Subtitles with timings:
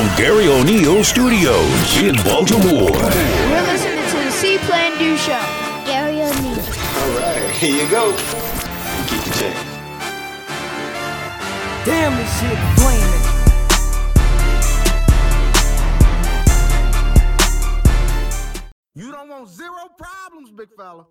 [0.00, 2.90] from Gary O'Neill Studios in Baltimore.
[2.90, 5.38] We're listening to the C Plan Do Show.
[5.84, 6.58] Gary O'Neill.
[6.58, 8.16] All right, here you go.
[9.08, 9.54] Keep the check.
[11.84, 13.20] Damn, this shit flaming.
[18.94, 21.04] You don't want zero problems, big fella.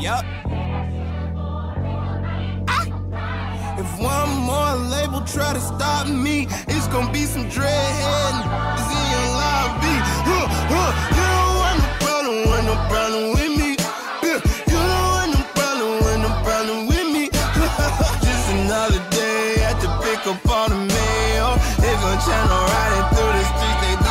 [0.00, 0.24] Yup.
[3.78, 9.04] If one more label try to stop me, it's gonna be some dreadhead niggas in
[9.14, 9.94] your lobby.
[10.26, 13.70] You don't want no problem, want no problem with me.
[14.26, 17.30] You don't want no problem, want no problem with me.
[18.26, 19.38] Just another day
[20.50, 21.54] on the mail.
[21.78, 24.07] They gon' channel riding through the streets, they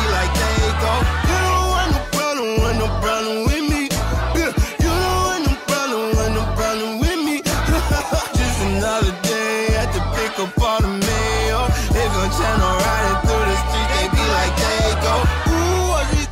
[10.38, 11.66] up on the mail.
[11.90, 15.14] They gon' channel riding through the streets, they be like they go.
[15.50, 16.27] Ooh,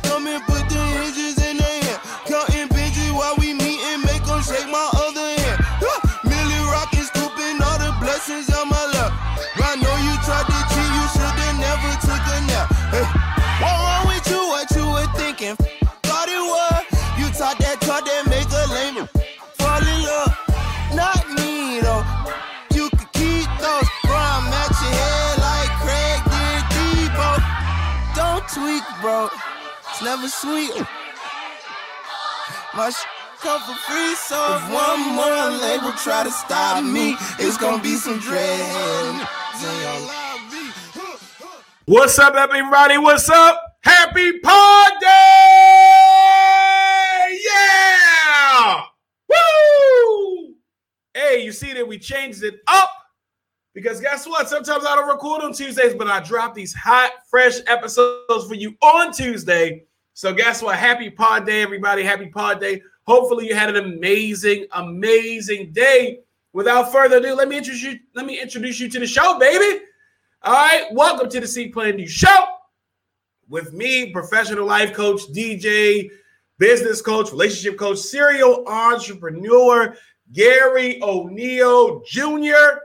[30.07, 30.71] never sweet.
[32.73, 33.05] My sh-
[33.41, 37.95] come for free, so if one more label try to stop me, it's gonna be
[37.95, 39.27] some dread.
[41.83, 42.97] What's up, everybody?
[42.97, 43.61] What's up?
[43.83, 45.07] Happy Pod Day!
[47.43, 48.83] Yeah!
[49.27, 50.55] Woo!
[51.13, 52.91] Hey, you see that we changed it up
[53.73, 54.47] because guess what?
[54.47, 58.73] Sometimes I don't record on Tuesdays, but I drop these hot, fresh episodes for you
[58.81, 59.83] on Tuesday.
[60.17, 60.79] So guess what?
[60.79, 62.01] Happy Pod Day, everybody!
[62.01, 62.81] Happy Pod Day.
[63.05, 66.21] Hopefully, you had an amazing, amazing day.
[66.53, 67.99] Without further ado, let me introduce you.
[68.15, 69.83] Let me introduce you to the show, baby.
[70.41, 72.47] All right, welcome to the C Plan New Show
[73.47, 76.09] with me, professional life coach, DJ,
[76.57, 79.95] business coach, relationship coach, serial entrepreneur,
[80.33, 82.79] Gary O'Neill Jr.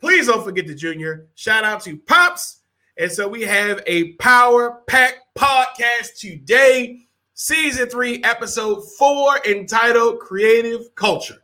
[0.00, 1.28] Please don't forget the Junior.
[1.36, 2.59] Shout out to Pops.
[3.00, 10.94] And so we have a power pack podcast today, season three, episode four, entitled Creative
[10.96, 11.38] Culture.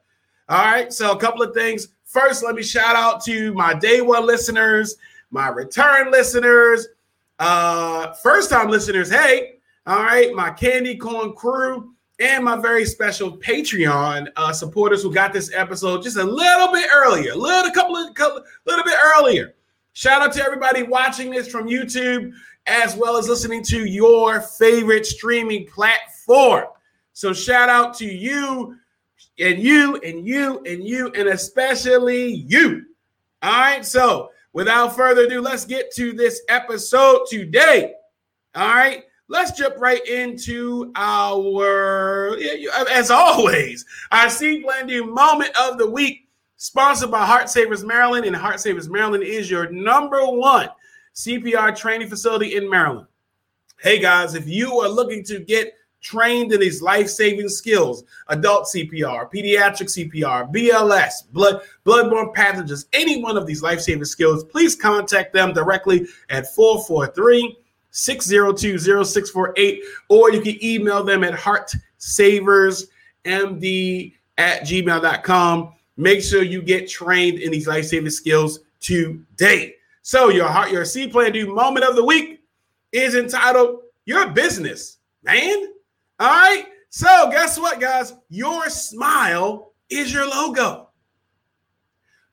[0.51, 1.89] All right, so a couple of things.
[2.05, 4.97] First, let me shout out to my day one listeners,
[5.31, 6.89] my return listeners,
[7.39, 9.11] uh, first time listeners.
[9.11, 9.55] Hey,
[9.87, 15.33] all right, my candy corn crew, and my very special Patreon uh, supporters who got
[15.33, 19.55] this episode just a little bit earlier, a little couple of couple, little bit earlier.
[19.97, 22.35] Shout out to everybody watching this from YouTube
[22.67, 26.67] as well as listening to your favorite streaming platform.
[27.15, 28.77] So shout out to you
[29.39, 32.85] and you and you and you and especially you.
[33.43, 33.87] All right.
[33.87, 37.95] So without further ado, let's get to this episode today.
[38.55, 39.05] All right.
[39.29, 42.37] Let's jump right into our,
[42.91, 46.26] as always, our C Do moment of the week,
[46.57, 48.27] sponsored by Heart Savers Maryland.
[48.27, 50.69] And Heart Savers Maryland is your number one
[51.15, 53.07] CPR training facility in Maryland.
[53.81, 59.29] Hey guys, if you are looking to get trained in these life-saving skills, adult CPR,
[59.33, 65.53] pediatric CPR, BLS, blood bloodborne pathogens, any one of these life-saving skills, please contact them
[65.53, 67.59] directly at 443
[67.91, 75.73] 602 0648 or you can email them at heartsaversmd at gmail.com.
[75.97, 79.77] Make sure you get trained in these life-saving skills today.
[80.03, 82.45] So your heart, your C plan do moment of the week
[82.93, 85.69] is entitled Your Business, man.
[86.19, 86.67] All right.
[86.91, 88.15] So, guess what, guys?
[88.31, 90.89] Your smile is your logo.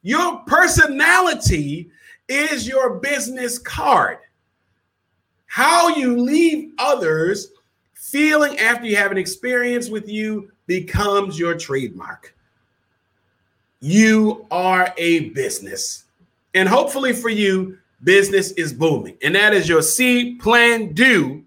[0.01, 1.89] Your personality
[2.29, 4.19] is your business card.
[5.47, 7.49] How you leave others
[7.93, 12.35] feeling after you have an experience with you becomes your trademark.
[13.83, 16.05] You are a business.
[16.53, 19.17] And hopefully for you, business is booming.
[19.21, 21.43] And that is your C Plan Do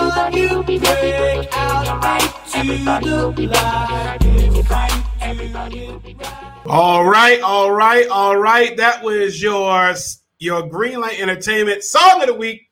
[0.00, 0.46] Everybody
[5.86, 6.18] will be.
[6.66, 8.76] All right, all right, all right.
[8.76, 9.94] That was your
[10.38, 12.70] your Greenlight Entertainment song of the week,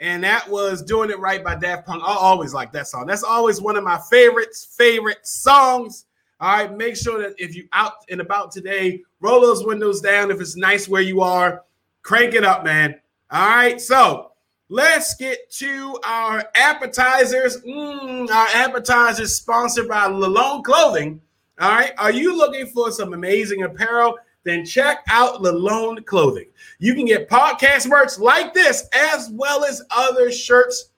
[0.00, 2.02] and that was "Doing It Right" by Daft Punk.
[2.04, 3.06] I always like that song.
[3.06, 6.06] That's always one of my favorites, favorite songs.
[6.40, 10.30] All right, make sure that if you out and about today, roll those windows down.
[10.30, 11.64] If it's nice where you are,
[12.02, 13.00] crank it up, man.
[13.30, 14.31] All right, so
[14.72, 17.60] let's get to our appetizers.
[17.62, 21.20] Mm, our appetizers sponsored by Lalone Clothing.
[21.60, 24.16] All right, are you looking for some amazing apparel?
[24.44, 26.46] Then check out Lalone Clothing.
[26.78, 30.88] You can get podcast merch like this, as well as other shirts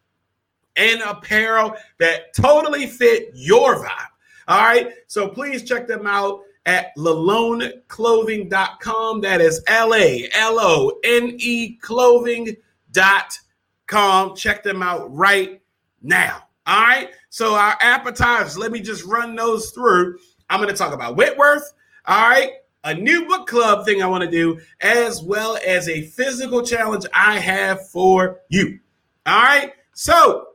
[0.77, 4.07] and apparel that totally fit your vibe.
[4.47, 4.93] All right.
[5.09, 9.21] So please check them out at laloneclothing.com.
[9.21, 12.61] That is L A L O N E clothing.com.
[14.37, 15.61] Check them out right
[16.03, 16.43] now.
[16.67, 17.11] All right.
[17.31, 20.19] So our appetizers, let me just run those through.
[20.49, 21.73] I'm going to talk about Wentworth.
[22.07, 22.53] All right.
[22.85, 27.07] A new book club thing I want to do, as well as a physical challenge
[27.15, 28.79] I have for you.
[29.27, 29.73] All right.
[29.95, 30.49] So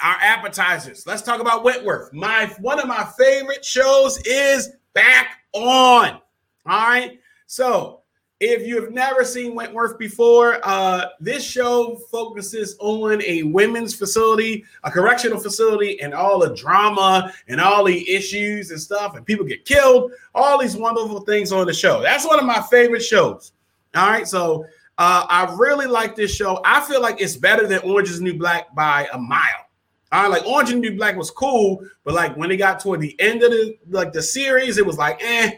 [0.00, 1.06] our appetizers.
[1.06, 2.12] Let's talk about Wentworth.
[2.12, 6.20] My one of my favorite shows is back on.
[6.66, 7.20] All right.
[7.46, 8.01] So
[8.42, 14.90] if you've never seen Wentworth before, uh, this show focuses on a women's facility, a
[14.90, 19.64] correctional facility, and all the drama and all the issues and stuff, and people get
[19.64, 22.02] killed, all these wonderful things on the show.
[22.02, 23.52] That's one of my favorite shows.
[23.94, 24.26] All right.
[24.26, 24.64] So
[24.98, 26.60] uh, I really like this show.
[26.64, 29.68] I feel like it's better than Orange is New Black by a mile.
[30.10, 33.00] All right, like Orange and New Black was cool, but like when it got toward
[33.00, 35.52] the end of the like the series, it was like, eh,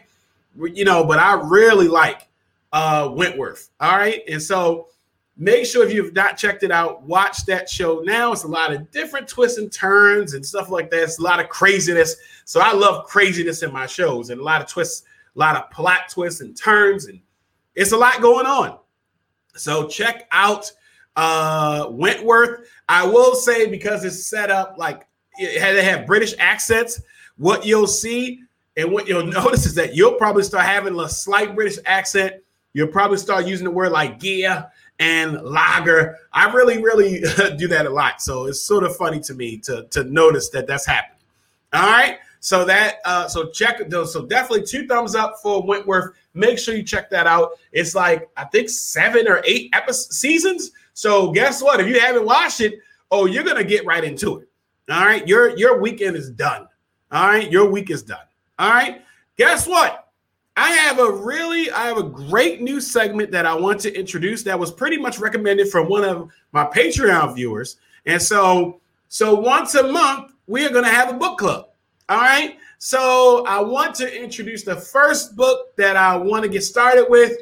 [0.55, 1.03] you know.
[1.03, 2.29] But I really like
[2.75, 3.69] uh Wentworth.
[3.79, 4.89] All right, and so
[5.37, 8.33] make sure if you've not checked it out, watch that show now.
[8.33, 11.03] It's a lot of different twists and turns and stuff like that.
[11.03, 12.17] It's a lot of craziness.
[12.43, 15.05] So I love craziness in my shows and a lot of twists,
[15.35, 17.21] a lot of plot twists and turns, and
[17.75, 18.77] it's a lot going on.
[19.55, 20.69] So check out
[21.15, 22.69] uh Wentworth.
[22.89, 27.01] I will say because it's set up like it had to have British accents.
[27.37, 28.41] What you'll see
[28.75, 32.35] and what you'll notice is that you'll probably start having a slight British accent.
[32.75, 36.17] You'll probably start using the word like gear and lager.
[36.33, 37.21] I really, really
[37.57, 38.21] do that a lot.
[38.21, 41.21] So it's sort of funny to me to, to notice that that's happening.
[41.71, 42.17] All right.
[42.41, 44.11] So that uh so check those.
[44.11, 46.15] So definitely two thumbs up for Wentworth.
[46.33, 47.51] Make sure you check that out.
[47.71, 50.71] It's like I think seven or eight episodes seasons.
[50.93, 51.79] So guess what?
[51.79, 52.79] If you haven't watched it,
[53.09, 54.49] oh, you're gonna get right into it.
[54.91, 56.67] All right, your your weekend is done.
[57.09, 58.25] All right, your week is done.
[58.59, 59.01] All right,
[59.37, 60.04] guess what?
[60.57, 64.43] I have a really, I have a great new segment that I want to introduce
[64.43, 67.77] that was pretty much recommended from one of my Patreon viewers.
[68.05, 71.69] And so, so once a month, we are going to have a book club.
[72.07, 72.57] All right.
[72.77, 77.37] So I want to introduce the first book that I want to get started with.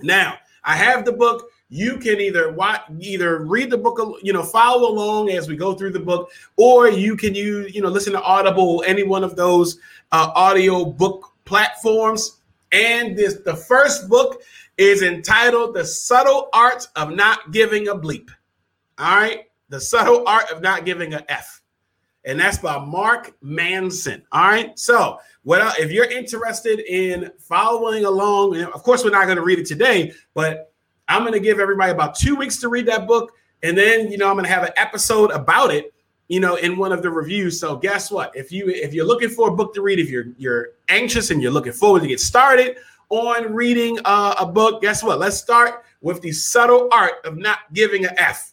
[0.00, 4.42] Now, I have the book you can either watch either read the book you know
[4.42, 8.12] follow along as we go through the book or you can use you know listen
[8.12, 9.78] to audible any one of those
[10.12, 12.40] uh, audio book platforms
[12.72, 14.42] And this the first book
[14.76, 18.28] is entitled The Subtle Art of Not Giving a Bleep.
[18.98, 19.44] All right.
[19.68, 21.62] The Subtle Art of Not Giving a F.
[22.24, 24.22] And that's by Mark Manson.
[24.32, 24.78] All right.
[24.78, 28.60] So, what if you're interested in following along?
[28.62, 30.72] Of course, we're not going to read it today, but
[31.06, 33.32] I'm going to give everybody about two weeks to read that book.
[33.62, 35.93] And then, you know, I'm going to have an episode about it,
[36.28, 37.60] you know, in one of the reviews.
[37.60, 38.34] So guess what?
[38.34, 41.42] If you if you're looking for a book to read, if you're you're anxious and
[41.42, 42.76] you're looking forward to get started
[43.10, 45.18] on reading uh, a book, guess what?
[45.18, 48.52] Let's start with the subtle art of not giving an F.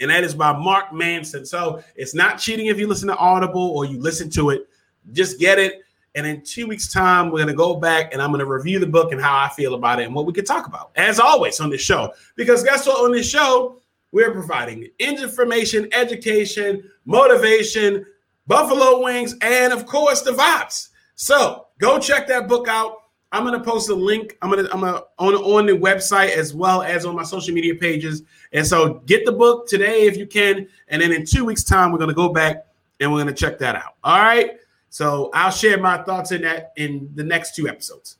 [0.00, 1.44] And that is by Mark Manson.
[1.44, 4.66] So it's not cheating if you listen to Audible or you listen to it.
[5.12, 5.82] Just get it.
[6.14, 8.78] And in two weeks' time, we're going to go back and I'm going to review
[8.80, 11.20] the book and how I feel about it and what we can talk about, as
[11.20, 12.12] always, on this show.
[12.34, 13.04] Because guess what?
[13.04, 13.79] On this show,
[14.12, 18.04] we're providing information, education, motivation,
[18.46, 20.88] buffalo wings, and of course, the vibes.
[21.14, 22.96] So go check that book out.
[23.32, 24.36] I'm gonna post a link.
[24.42, 27.76] I'm gonna I'm gonna on on the website as well as on my social media
[27.76, 28.22] pages.
[28.52, 31.92] And so get the book today if you can, and then in two weeks' time
[31.92, 32.66] we're gonna go back
[32.98, 33.94] and we're gonna check that out.
[34.02, 34.58] All right.
[34.88, 38.16] So I'll share my thoughts in that in the next two episodes.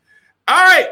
[0.47, 0.91] All right.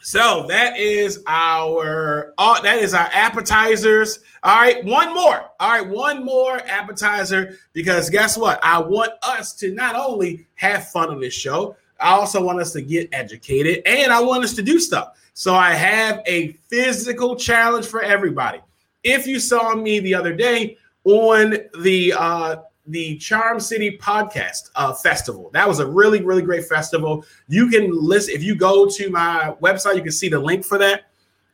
[0.00, 4.20] So that is our uh, that is our appetizers.
[4.42, 5.50] All right, one more.
[5.58, 8.60] All right, one more appetizer because guess what?
[8.62, 12.72] I want us to not only have fun on this show, I also want us
[12.74, 15.18] to get educated and I want us to do stuff.
[15.34, 18.60] So I have a physical challenge for everybody.
[19.02, 22.56] If you saw me the other day on the uh,
[22.90, 27.24] the Charm City Podcast uh, Festival, that was a really really great festival.
[27.48, 30.78] You can listen if you go to my website, you can see the link for
[30.78, 31.10] that.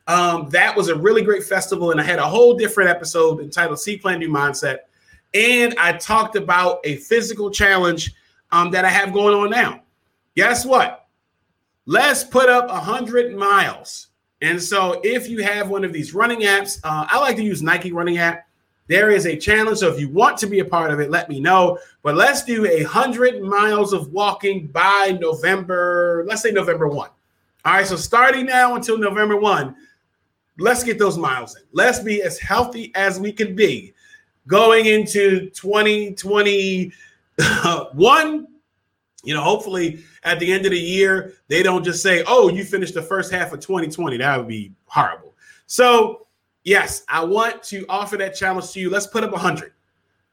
[0.07, 3.79] Um, that was a really great festival, and I had a whole different episode entitled
[3.79, 4.79] "See Plan Do Mindset,"
[5.33, 8.13] and I talked about a physical challenge
[8.51, 9.81] um, that I have going on now.
[10.35, 11.07] Guess what?
[11.85, 14.07] Let's put up a hundred miles.
[14.41, 17.61] And so, if you have one of these running apps, uh, I like to use
[17.61, 18.47] Nike Running app.
[18.87, 19.79] There is a challenge.
[19.79, 21.79] So, if you want to be a part of it, let me know.
[22.03, 26.25] But let's do a hundred miles of walking by November.
[26.27, 27.09] Let's say November one.
[27.63, 27.87] All right.
[27.87, 29.75] So, starting now until November one,
[30.59, 31.63] let's get those miles in.
[31.71, 33.93] Let's be as healthy as we can be
[34.47, 38.47] going into 2021
[39.25, 42.63] you know, hopefully at the end of the year, they don't just say, oh, you
[42.63, 44.17] finished the first half of 2020.
[44.17, 45.33] That would be horrible.
[45.65, 46.24] So,
[46.65, 48.89] yes, I want to offer that challenge to you.
[48.89, 49.71] Let's put up 100.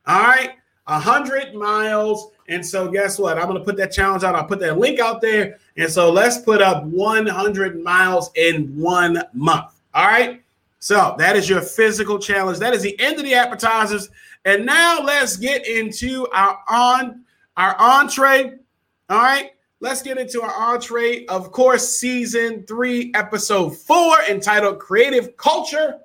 [0.07, 0.51] All right,
[0.87, 2.33] 100 miles.
[2.49, 3.39] And so, guess what?
[3.39, 4.35] I'm going to put that challenge out.
[4.35, 5.59] I'll put that link out there.
[5.77, 9.81] And so, let's put up 100 miles in one month.
[9.95, 10.43] All right.
[10.81, 12.59] So, that is your physical challenge.
[12.59, 14.11] That is the end of the appetizers.
[14.45, 17.23] And now, let's get into our on
[17.57, 18.59] our entree
[19.13, 21.27] all right, let's get into our entree.
[21.27, 25.99] Of course, season three, episode four, entitled Creative Culture.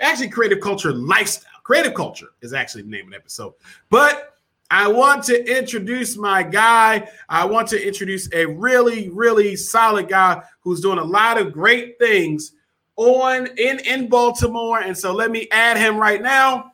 [0.00, 1.50] Actually, Creative Culture Lifestyle.
[1.62, 3.54] Creative Culture is actually the name of the episode.
[3.90, 4.34] But
[4.70, 7.08] I want to introduce my guy.
[7.28, 11.98] I want to introduce a really, really solid guy who's doing a lot of great
[11.98, 12.52] things
[12.96, 14.80] on in in Baltimore.
[14.80, 16.72] And so let me add him right now.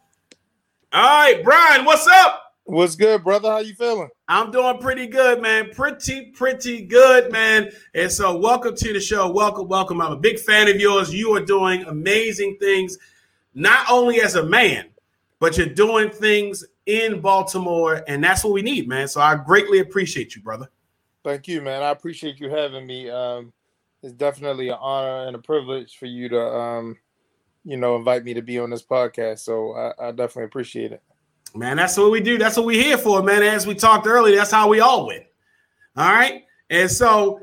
[0.93, 2.41] All right, Brian, what's up?
[2.67, 3.51] What's good, brother?
[3.51, 4.09] How you feeling?
[4.27, 5.71] I'm doing pretty good, man.
[5.71, 7.71] Pretty, pretty good, man.
[7.95, 9.31] And so, welcome to the show.
[9.31, 10.01] Welcome, welcome.
[10.01, 11.13] I'm a big fan of yours.
[11.13, 12.97] You are doing amazing things,
[13.55, 14.87] not only as a man,
[15.41, 19.09] but you're doing things in Baltimore, and that's what we need, man.
[19.09, 20.69] So, I greatly appreciate you, brother.
[21.23, 21.83] Thank you, man.
[21.83, 23.11] I appreciate you having me.
[23.11, 23.53] Um,
[24.03, 26.97] it's definitely an honor and a privilege for you to, um,
[27.65, 29.39] you know, invite me to be on this podcast.
[29.41, 31.03] So, I, I definitely appreciate it.
[31.55, 32.37] Man, that's what we do.
[32.37, 33.43] That's what we're here for, man.
[33.43, 35.25] As we talked earlier, that's how we all win.
[35.97, 36.43] All right.
[36.69, 37.41] And so,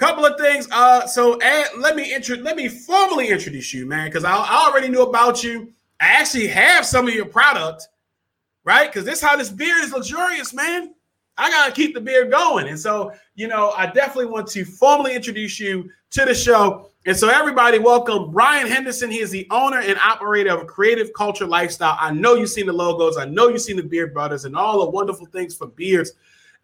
[0.00, 0.66] couple of things.
[0.72, 1.38] Uh, so
[1.78, 5.44] let me intro, let me formally introduce you, man, because I, I, already knew about
[5.44, 5.72] you.
[6.00, 7.86] I actually have some of your product,
[8.64, 8.90] right?
[8.90, 10.94] Because this how this beard is luxurious, man.
[11.36, 12.68] I gotta keep the beard going.
[12.68, 16.90] And so, you know, I definitely want to formally introduce you to the show.
[17.04, 19.10] And so, everybody, welcome Brian Henderson.
[19.10, 21.98] He is the owner and operator of Creative Culture Lifestyle.
[22.00, 24.80] I know you've seen the logos, I know you've seen the beard Brothers, and all
[24.84, 26.12] the wonderful things for beards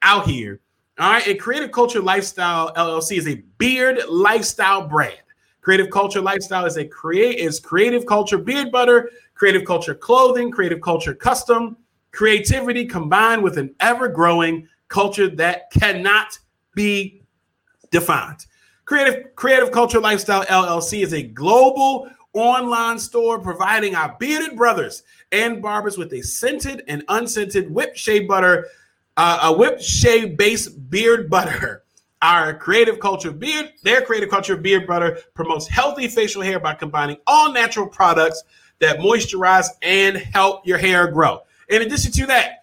[0.01, 0.61] out here.
[0.99, 5.21] All right, and Creative Culture Lifestyle LLC is a beard lifestyle brand.
[5.61, 10.81] Creative Culture Lifestyle is a create is creative culture beard butter, creative culture clothing, creative
[10.81, 11.77] culture custom,
[12.13, 16.39] creativity combined with an ever-growing culture that cannot
[16.75, 17.21] be
[17.91, 18.47] defined.
[18.87, 25.61] Creative Creative Culture Lifestyle LLC is a global online store providing our bearded brothers and
[25.61, 28.67] barbers with a scented and unscented whipped shea butter,
[29.17, 31.83] uh, a whipped shea based beard butter
[32.23, 37.19] Our creative culture beard, their creative culture beard butter promotes healthy facial hair by combining
[37.27, 38.43] all natural products
[38.81, 41.41] that moisturize and help your hair grow.
[41.69, 42.63] In addition to that,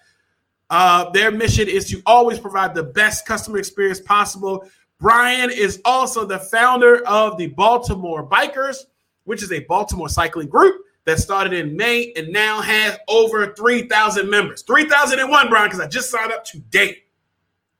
[0.70, 4.68] uh, their mission is to always provide the best customer experience possible.
[5.00, 8.86] Brian is also the founder of the Baltimore Bikers,
[9.26, 14.30] which is a Baltimore cycling group that started in May and now has over 3,000
[14.30, 14.62] members.
[14.64, 17.04] 3,001, Brian, because I just signed up today.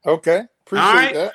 [0.06, 0.44] Okay.
[0.66, 1.14] Appreciate All right.
[1.14, 1.34] that.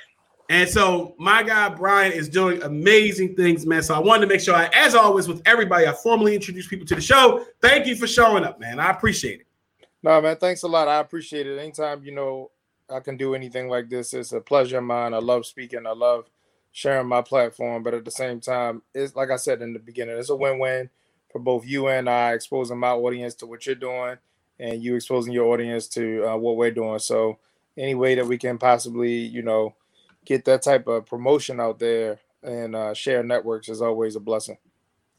[0.51, 3.83] And so my guy Brian is doing amazing things, man.
[3.83, 6.87] So I wanted to make sure, I, as always, with everybody, I formally introduce people
[6.87, 7.45] to the show.
[7.61, 8.81] Thank you for showing up, man.
[8.81, 9.47] I appreciate it.
[10.03, 10.89] No, man, thanks a lot.
[10.89, 11.59] I appreciate it.
[11.59, 12.51] Anytime, you know,
[12.89, 15.13] I can do anything like this, it's a pleasure of mine.
[15.13, 15.87] I love speaking.
[15.87, 16.31] I love
[16.73, 17.83] sharing my platform.
[17.83, 20.89] But at the same time, it's like I said in the beginning, it's a win-win
[21.39, 24.17] for both you and I, exposing my audience to what you're doing
[24.59, 26.99] and you exposing your audience to uh, what we're doing.
[26.99, 27.39] So
[27.77, 29.75] any way that we can possibly, you know,
[30.25, 34.59] get that type of promotion out there and uh, share networks is always a blessing.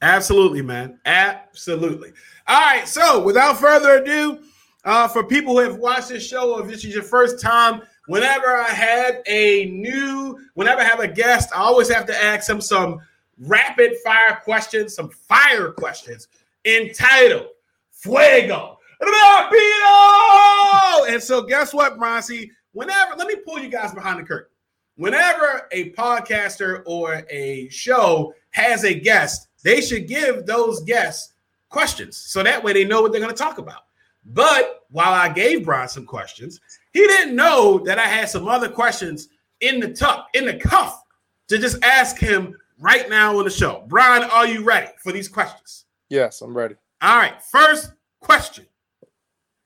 [0.01, 0.99] Absolutely, man.
[1.05, 2.11] Absolutely.
[2.47, 2.87] All right.
[2.87, 4.39] So, without further ado,
[4.85, 7.81] uh, for people who have watched this show, or if this is your first time,
[8.07, 12.47] whenever I have a new, whenever I have a guest, I always have to ask
[12.47, 13.01] them some
[13.39, 16.27] rapid fire questions, some fire questions
[16.65, 17.47] entitled
[17.91, 21.09] Fuego Rapido.
[21.09, 22.51] And so, guess what, Bronzy?
[22.73, 24.51] Whenever, let me pull you guys behind the curtain.
[24.95, 31.33] Whenever a podcaster or a show has a guest, they should give those guests
[31.69, 33.83] questions so that way they know what they're going to talk about.
[34.25, 36.59] But while I gave Brian some questions,
[36.91, 39.29] he didn't know that I had some other questions
[39.61, 41.03] in the tuck, in the cuff,
[41.47, 43.83] to just ask him right now on the show.
[43.87, 45.85] Brian, are you ready for these questions?
[46.09, 46.75] Yes, I'm ready.
[47.01, 47.41] All right.
[47.43, 48.65] First question.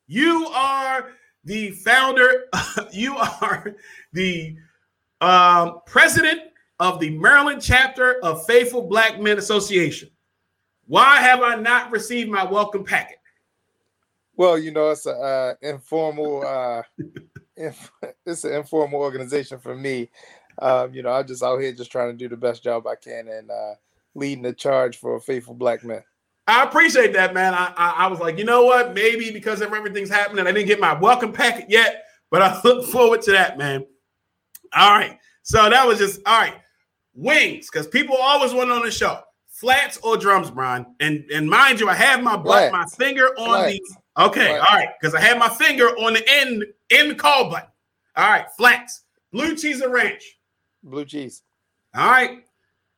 [0.08, 1.12] You are
[1.46, 2.46] the founder,
[2.91, 3.75] you are
[4.12, 4.55] the
[5.22, 6.41] um, president
[6.79, 10.10] of the Maryland chapter of Faithful Black Men Association.
[10.86, 13.17] Why have I not received my welcome packet?
[14.36, 16.45] Well, you know, it's an uh, informal.
[16.45, 16.82] Uh,
[17.58, 17.91] inf-
[18.26, 20.10] it's an informal organization for me.
[20.60, 22.96] Um, you know, I'm just out here just trying to do the best job I
[22.96, 23.74] can and uh,
[24.16, 26.04] leading the charge for a faithful black men.
[26.48, 27.54] I appreciate that, man.
[27.54, 28.94] I, I, I was like, you know what?
[28.94, 32.86] Maybe because of everything's happening, I didn't get my welcome packet yet, but I look
[32.86, 33.86] forward to that, man.
[34.76, 35.18] All right.
[35.44, 36.56] So that was just all right.
[37.16, 39.20] Wings, because people always want on the show.
[39.48, 40.86] Flats or drums, Brian.
[41.00, 43.96] And and mind you, I have my butt, my finger on Flats.
[44.18, 47.70] the okay, all right, because I have my finger on the end end call button.
[48.16, 50.38] All right, flats, blue cheese or ranch.
[50.84, 51.41] Blue cheese.
[51.96, 52.43] All right.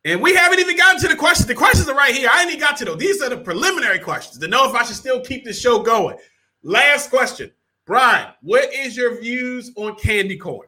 [0.06, 1.48] And we haven't even gotten to the questions.
[1.48, 2.30] The questions are right here.
[2.32, 2.98] I ain't even got to those.
[2.98, 6.18] These are the preliminary questions to know if I should still keep this show going.
[6.62, 7.52] Last question.
[7.86, 10.68] Brian, what is your views on candy corn?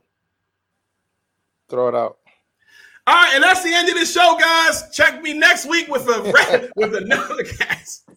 [1.69, 2.17] Throw it out.
[3.07, 4.89] All right, and that's the end of the show, guys.
[4.91, 8.09] Check me next week with a with another cast.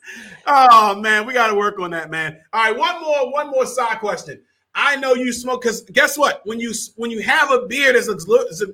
[0.47, 2.41] Oh man, we got to work on that, man.
[2.53, 4.43] All right, one more, one more side question.
[4.75, 6.43] I know you smoke because guess what?
[6.45, 8.09] When you when you have a beard as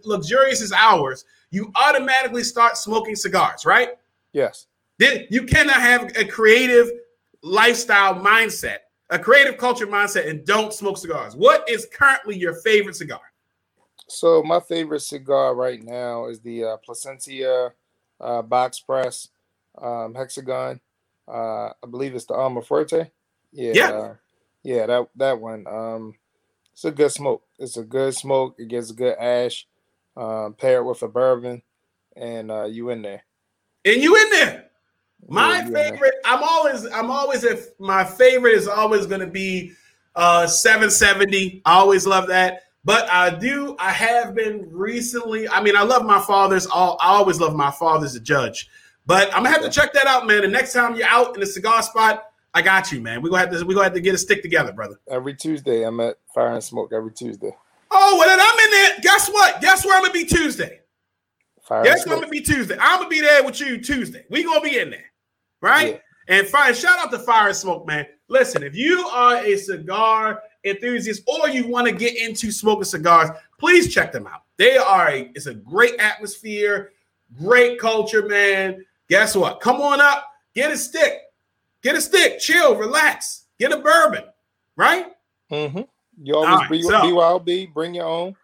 [0.05, 3.91] luxurious as ours, you automatically start smoking cigars, right?
[4.33, 4.67] Yes.
[4.99, 6.91] Then you cannot have a creative
[7.43, 8.79] lifestyle mindset,
[9.11, 11.37] a creative culture mindset, and don't smoke cigars.
[11.37, 13.21] What is currently your favorite cigar?
[14.09, 17.73] So my favorite cigar right now is the uh, Plasencia
[18.21, 19.29] uh, box press
[19.81, 20.81] um, hexagon.
[21.29, 23.11] Uh, I believe it's the Alma Fuerte.
[23.53, 24.15] Yeah, Yeah.
[24.66, 25.66] Uh, yeah, that that one.
[25.66, 26.14] Um,
[26.72, 27.42] it's a good smoke.
[27.59, 28.57] It's a good smoke.
[28.59, 29.66] It gets a good ash.
[30.16, 31.62] Um, pair it with a bourbon,
[32.16, 33.22] and uh, you in there.
[33.85, 34.66] And you in there.
[35.29, 35.92] My Yeah, in there.
[35.92, 39.72] favorite, I'm always, I'm always if my favorite is always gonna be
[40.14, 41.62] uh 770.
[41.64, 42.62] I always love that.
[42.85, 45.48] But I do, I have been recently.
[45.48, 46.66] I mean, I love my father's.
[46.66, 48.68] All I always love my father's a judge.
[49.07, 50.42] But I'm gonna have to check that out, man.
[50.42, 52.26] The next time you're out in the cigar spot,
[52.57, 53.21] I got you, man.
[53.21, 54.99] We're gonna have to we gonna have to get a stick together, brother.
[55.11, 56.90] Every Tuesday, I'm at Fire and Smoke.
[56.90, 57.55] Every Tuesday.
[57.90, 59.01] Oh, well then I'm in there.
[59.03, 59.61] Guess what?
[59.61, 60.81] Guess where I'm gonna be Tuesday?
[61.61, 62.79] Fire Guess I'm gonna be Tuesday?
[62.81, 64.25] I'm gonna be there with you Tuesday.
[64.31, 65.05] We gonna be in there,
[65.61, 66.01] right?
[66.29, 68.07] And fire, shout out to Fire and Smoke, man.
[68.29, 73.29] Listen, if you are a cigar enthusiast or you want to get into smoking cigars,
[73.59, 74.45] please check them out.
[74.57, 76.92] They are a it's a great atmosphere,
[77.38, 78.83] great culture, man.
[79.11, 79.61] Guess what?
[79.61, 81.21] Come on up, get a stick,
[81.87, 84.25] get a stick, chill, relax, get a bourbon,
[84.77, 85.07] right?
[85.53, 85.83] Mm-hmm.
[86.22, 88.35] You always right, be so- BYOB, bring your own.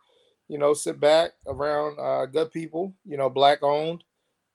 [0.49, 2.93] You know, sit back around uh, good people.
[3.07, 4.05] You know, black owned,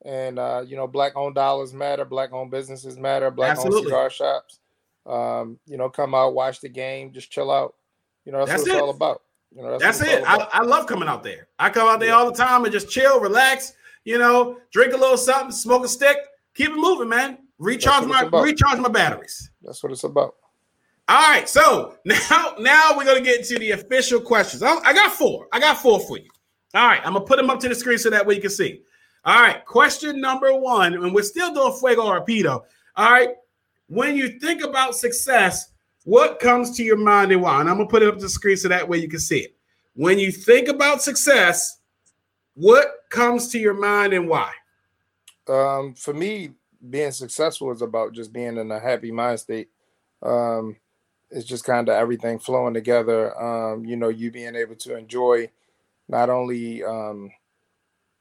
[0.06, 2.06] and uh, you know, black owned dollars matter.
[2.06, 3.32] Black owned businesses matter.
[3.32, 4.60] Black owned cigar shops.
[5.08, 7.74] Um, you know, come out, watch the game, just chill out.
[8.26, 8.84] You know, that's, That's what it's it.
[8.84, 9.22] all about.
[9.56, 10.24] You know, That's, what it.
[10.28, 10.48] I.
[10.52, 11.48] I love coming out there.
[11.58, 13.74] I come out there all the time and just chill, relax,
[14.04, 16.18] you know, drink a little something, smoke a stick,
[16.54, 17.40] keep it moving, man.
[17.60, 19.50] Recharge my recharge my batteries.
[19.64, 20.36] That's what it's about.
[21.10, 24.62] All right, so now now we're gonna get into the official questions.
[24.62, 25.48] I, I got four.
[25.52, 26.30] I got four for you.
[26.74, 28.50] All right, I'm gonna put them up to the screen so that way you can
[28.50, 28.82] see.
[29.26, 32.64] All right, question number one, and we're still doing fuego rapido.
[32.96, 33.30] All right,
[33.88, 35.72] when you think about success,
[36.04, 37.60] what comes to your mind and why?
[37.62, 39.40] And I'm gonna put it up to the screen so that way you can see
[39.40, 39.56] it.
[39.96, 41.80] When you think about success,
[42.54, 44.52] what comes to your mind and why?
[45.48, 46.52] Um, for me,
[46.90, 49.70] being successful is about just being in a happy mind state.
[50.22, 50.78] Um,
[51.30, 53.38] it's just kind of everything flowing together.
[53.42, 55.50] Um, you know, you being able to enjoy
[56.08, 57.32] not only um,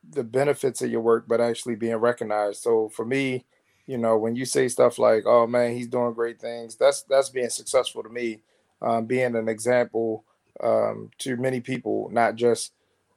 [0.08, 2.62] the benefits of your work, but actually being recognized.
[2.62, 3.44] So for me,
[3.86, 7.28] you know, when you say stuff like, "Oh man, he's doing great things," that's that's
[7.30, 8.40] being successful to me.
[8.82, 10.24] Um, being an example
[10.62, 12.72] um, to many people, not just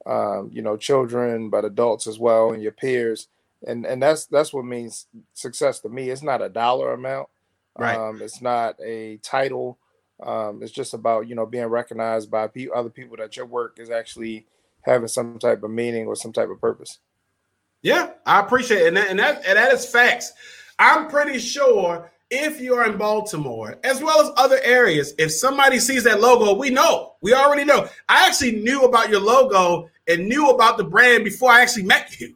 [0.05, 3.27] um, you know children, but adults as well, and your peers.
[3.65, 6.10] And and that's that's what means success to me.
[6.10, 7.30] It's not a dollar amount.
[7.78, 7.98] Right.
[7.98, 9.78] Um, it's not a title.
[10.22, 13.78] Um, it's just about you know being recognized by pe- other people that your work
[13.80, 14.45] is actually
[14.82, 17.00] having some type of meaning or some type of purpose.
[17.82, 18.88] Yeah, I appreciate it.
[18.88, 20.34] And that, and that, and that is facts.
[20.78, 26.04] I'm pretty sure if you're in Baltimore, as well as other areas, if somebody sees
[26.04, 27.15] that logo, we know.
[27.22, 27.88] We already know.
[28.08, 32.19] I actually knew about your logo and knew about the brand before I actually met
[32.19, 32.36] you.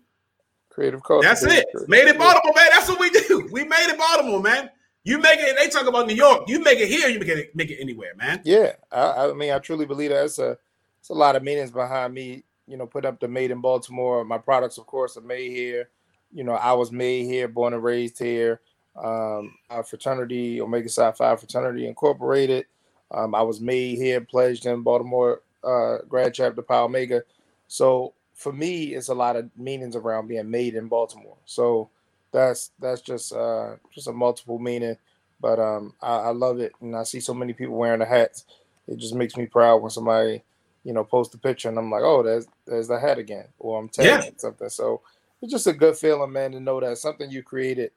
[0.74, 1.28] Creative culture.
[1.28, 1.66] That's it.
[1.88, 2.70] Made it Baltimore, man.
[2.72, 3.48] That's what we do.
[3.52, 4.70] We made it Baltimore, man.
[5.04, 5.50] You make it.
[5.50, 6.44] And they talk about New York.
[6.48, 7.08] You make it here.
[7.10, 8.42] You make it make it anywhere, man.
[8.44, 10.26] Yeah, I, I mean, I truly believe that.
[10.26, 10.58] It's a,
[11.00, 12.44] it's a lot of meanings behind me.
[12.68, 14.24] You know, put up the made in Baltimore.
[14.26, 15.90] My products, of course, are made here.
[16.32, 18.62] You know, I was made here, born and raised here.
[18.96, 22.66] Um, our fraternity, Omega Psi Phi Fraternity Incorporated.
[23.12, 27.24] Um, I was made here, pledged in Baltimore uh, grad chapter Pi Omega.
[27.68, 31.38] So for me, it's a lot of meanings around being made in Baltimore.
[31.46, 31.90] So
[32.32, 34.98] that's that's just uh, just a multiple meaning.
[35.40, 38.46] But um, I, I love it, and I see so many people wearing the hats.
[38.88, 40.44] It just makes me proud when somebody,
[40.84, 43.80] you know, posts a picture and I'm like, oh, there's there's the hat again, or
[43.80, 44.70] I'm tagging something.
[44.70, 45.02] So
[45.42, 47.92] it's just a good feeling, man, to know that something you created,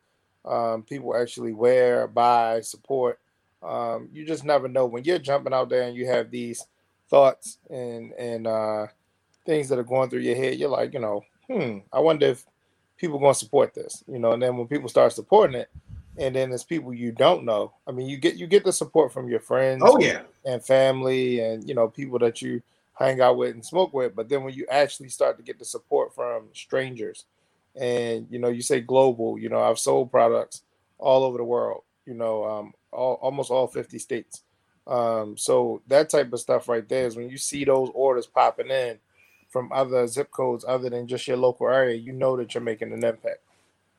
[0.44, 3.20] um, people actually wear, buy, support.
[3.62, 6.66] Um, you just never know when you're jumping out there and you have these
[7.08, 8.86] thoughts and and uh,
[9.46, 10.58] things that are going through your head.
[10.58, 12.44] You're like, you know, hmm, I wonder if
[12.96, 14.32] people going to support this, you know.
[14.32, 15.70] And then when people start supporting it,
[16.18, 17.72] and then there's people you don't know.
[17.86, 20.22] I mean, you get you get the support from your friends, Oh yeah.
[20.44, 22.62] and family, and you know people that you
[22.98, 24.14] hang out with and smoke with.
[24.16, 27.26] But then when you actually start to get the support from strangers,
[27.74, 30.62] and you know you say global, you know I've sold products
[30.98, 34.42] all over the world, you know, um, all, almost all 50 states.
[34.86, 38.70] Um, so that type of stuff right there is when you see those orders popping
[38.70, 38.98] in
[39.56, 42.92] from other zip codes other than just your local area, you know that you're making
[42.92, 43.38] an impact.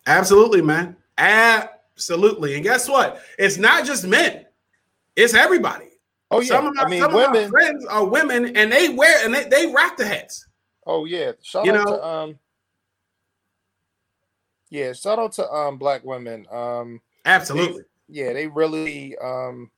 [0.06, 0.96] Absolutely, man.
[1.18, 2.54] Absolutely.
[2.54, 3.20] And guess what?
[3.40, 4.46] It's not just men.
[5.16, 5.88] It's everybody.
[6.30, 8.90] Oh yeah, Some of my, I mean some of my friends are women and they
[8.90, 10.46] wear and they, they rock the hats.
[10.86, 12.40] Oh yeah, shout You out know- to um.
[14.70, 16.46] Yeah, shout out to um black women.
[16.52, 17.82] Um, Absolutely.
[18.10, 19.72] yeah, they really um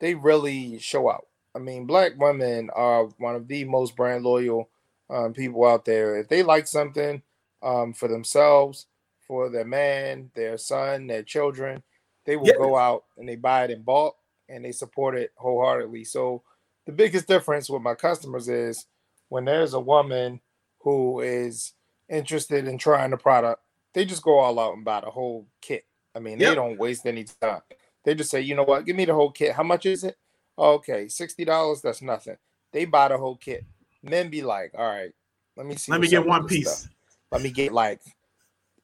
[0.00, 1.28] they really show out.
[1.54, 4.68] I mean, black women are one of the most brand loyal
[5.10, 6.18] um, people out there.
[6.18, 7.22] If they like something
[7.62, 8.86] um, for themselves,
[9.26, 11.82] for their man, their son, their children,
[12.24, 12.56] they will Yeah.
[12.56, 14.16] go out and they buy it in bulk
[14.48, 16.04] and they support it wholeheartedly.
[16.04, 16.42] So
[16.86, 18.86] the biggest difference with my customers is
[19.28, 20.40] when there's a woman
[20.80, 21.72] who is
[22.08, 23.62] interested in trying the product,
[23.94, 25.84] they just go all out and buy the whole kit.
[26.14, 27.60] I mean, they don't waste any time.
[28.04, 29.52] They just say, you know what, give me the whole kit.
[29.52, 30.16] How much is it?
[30.58, 31.80] Okay, sixty dollars.
[31.82, 32.36] That's nothing.
[32.72, 33.64] They buy the whole kit.
[34.02, 35.12] Men be like, all right,
[35.56, 35.92] let me see.
[35.92, 36.70] Let me get one piece.
[36.70, 36.92] stuff.
[37.30, 38.00] Let me get like,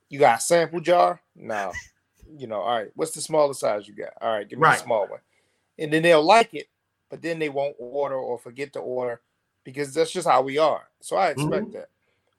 [0.08, 1.20] you got a sample jar?
[1.34, 1.72] No.
[2.38, 2.90] You know, all right.
[2.94, 4.12] What's the smallest size you got?
[4.20, 4.78] All right, give me Right.
[4.78, 5.20] the small one.
[5.78, 6.68] And then they'll like it,
[7.10, 9.20] but then they won't order or forget to order
[9.64, 10.88] because that's just how we are.
[11.00, 11.72] So I expect Mhm.
[11.72, 11.88] that.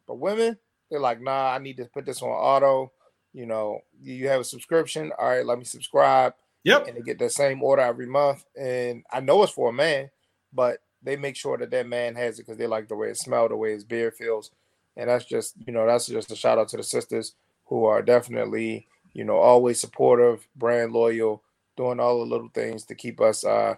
[0.08, 0.58] But women,
[0.90, 2.92] they're like, nah, I need to put this on auto.
[3.34, 5.12] You know, you have a subscription.
[5.18, 6.88] All right, let me subscribe Yep.
[6.88, 8.44] and they get the same order every month.
[8.56, 10.10] And I know it's for a man,
[10.54, 13.17] but they make sure that that man has it because they like the way it
[13.17, 14.51] smells, the way his beard feels.
[14.95, 18.01] And that's just, you know, that's just a shout out to the sisters who are
[18.01, 21.43] definitely, you know, always supportive, brand loyal,
[21.75, 23.75] doing all the little things to keep us, uh,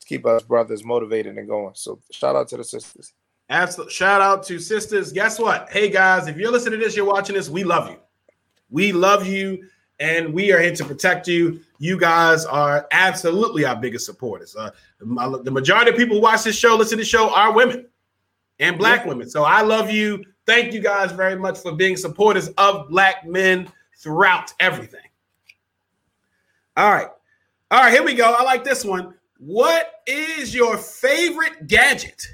[0.00, 1.74] to keep us brothers motivated and going.
[1.74, 3.14] So shout out to the sisters.
[3.50, 3.94] Absolutely.
[3.94, 5.10] Shout out to sisters.
[5.10, 5.70] Guess what?
[5.70, 7.96] Hey guys, if you're listening to this, you're watching this, we love you.
[8.70, 9.66] We love you.
[10.00, 11.60] And we are here to protect you.
[11.78, 14.54] You guys are absolutely our biggest supporters.
[14.56, 17.86] Uh, the majority of people who watch this show, listen to the show, are women
[18.58, 19.28] and black women.
[19.28, 20.24] So I love you.
[20.46, 25.00] Thank you guys very much for being supporters of black men throughout everything.
[26.76, 27.08] All right.
[27.70, 28.32] All right, here we go.
[28.32, 29.14] I like this one.
[29.38, 32.26] What is your favorite gadget?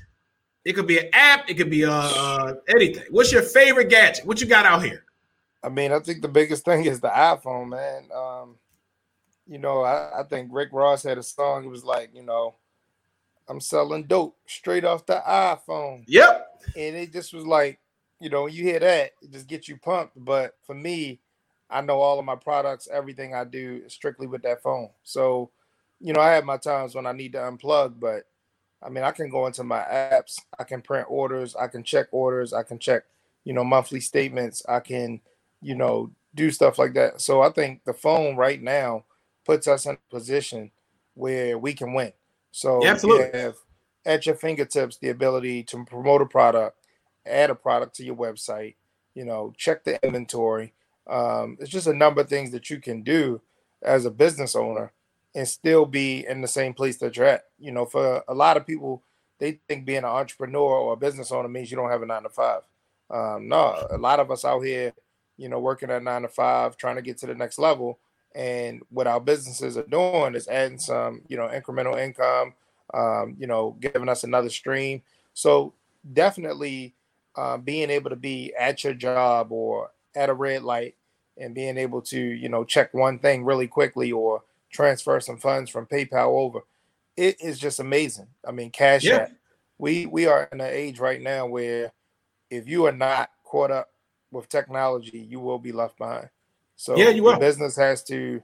[0.65, 3.05] It could be an app, it could be uh, uh anything.
[3.11, 4.25] What's your favorite gadget?
[4.25, 5.04] What you got out here?
[5.65, 8.09] I mean, I think the biggest thing is the iPhone, man.
[8.15, 8.57] Um,
[9.47, 11.65] you know, I, I think Rick Ross had a song.
[11.65, 12.55] It was like, you know,
[13.49, 16.05] I'm selling dope straight off the iPhone.
[16.07, 16.47] Yep.
[16.77, 17.79] And it just was like,
[18.21, 20.13] you know, when you hear that, it just gets you pumped.
[20.23, 21.21] But for me,
[21.71, 24.91] I know all of my products, everything I do is strictly with that phone.
[25.03, 25.51] So,
[25.99, 28.25] you know, I have my times when I need to unplug, but
[28.83, 32.09] I mean, I can go into my apps, I can print orders, I can check
[32.11, 33.05] orders, I can check,
[33.45, 35.21] you know, monthly statements, I can,
[35.65, 37.21] you know, do stuff like that.
[37.21, 39.05] So I think the phone right now
[39.45, 40.71] puts us in a position
[41.15, 42.13] where we can win.
[42.53, 43.27] So Yeah, absolutely.
[43.27, 43.55] you have
[44.05, 46.79] at your fingertips the ability to promote a product,
[47.27, 48.75] add a product to your website,
[49.15, 50.75] you know, check the inventory.
[51.07, 53.41] Um, it's just a number of things that you can do
[53.83, 54.93] as a business owner
[55.35, 57.45] and still be in the same place that you're at.
[57.59, 59.03] You know, for a lot of people,
[59.39, 62.23] they think being an entrepreneur or a business owner means you don't have a nine
[62.23, 62.63] to five.
[63.11, 64.93] Um, no, a lot of us out here,
[65.37, 67.99] you know, working at nine to five, trying to get to the next level.
[68.35, 72.55] And what our businesses are doing is adding some, you know, incremental income,
[72.93, 75.03] um, you know, giving us another stream.
[75.35, 75.73] So
[76.13, 76.95] definitely
[77.37, 80.97] uh, being able to be at your job or at a red light
[81.37, 85.71] and being able to, you know, check one thing really quickly or transfer some funds
[85.71, 86.61] from PayPal over,
[87.17, 88.27] it is just amazing.
[88.47, 89.17] I mean, Cash Yeah.
[89.17, 89.33] App.
[89.79, 91.93] We we are in an age right now where
[92.51, 93.91] if you are not caught up
[94.35, 96.31] with technology, you will be left behind.
[96.77, 97.39] So Yeah, you will.
[97.39, 98.43] business has to,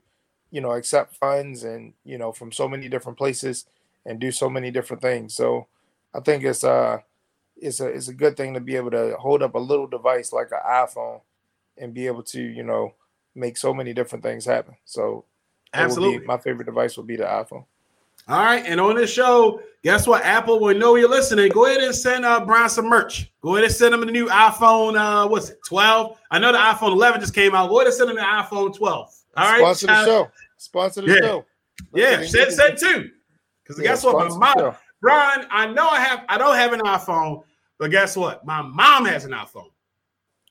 [0.51, 3.67] you know, accept funds and you know from so many different places
[4.05, 5.35] and do so many different things.
[5.35, 5.67] So
[6.15, 6.99] I think it's uh
[7.57, 10.33] it's a it's a good thing to be able to hold up a little device
[10.33, 11.21] like an iPhone
[11.77, 12.95] and be able to you know
[13.35, 14.75] make so many different things happen.
[14.85, 15.25] So
[15.77, 16.25] that would be- Absolutely.
[16.25, 17.65] my favorite device would be the iPhone.
[18.31, 20.23] All right, and on this show, guess what?
[20.23, 21.51] Apple will know you're listening.
[21.51, 23.29] Go ahead and send uh Brian some merch.
[23.41, 24.95] Go ahead and send him the new iPhone.
[24.97, 25.57] Uh, what's it?
[25.67, 26.17] 12.
[26.31, 27.67] I know the iPhone 11 just came out.
[27.69, 28.79] Go ahead and send him the iPhone 12.
[29.37, 30.31] All right, Sponsor the show.
[30.57, 31.19] Sponsor the Yeah.
[31.19, 31.45] show.
[31.93, 33.09] Yeah, Listen, send send two.
[33.63, 34.29] Because Yeah, guess what?
[34.39, 34.75] My mom.
[35.01, 36.23] Brian, I know I have.
[36.29, 37.43] I don't have an iPhone,
[37.79, 38.45] but guess what?
[38.45, 39.71] My mom has an iPhone.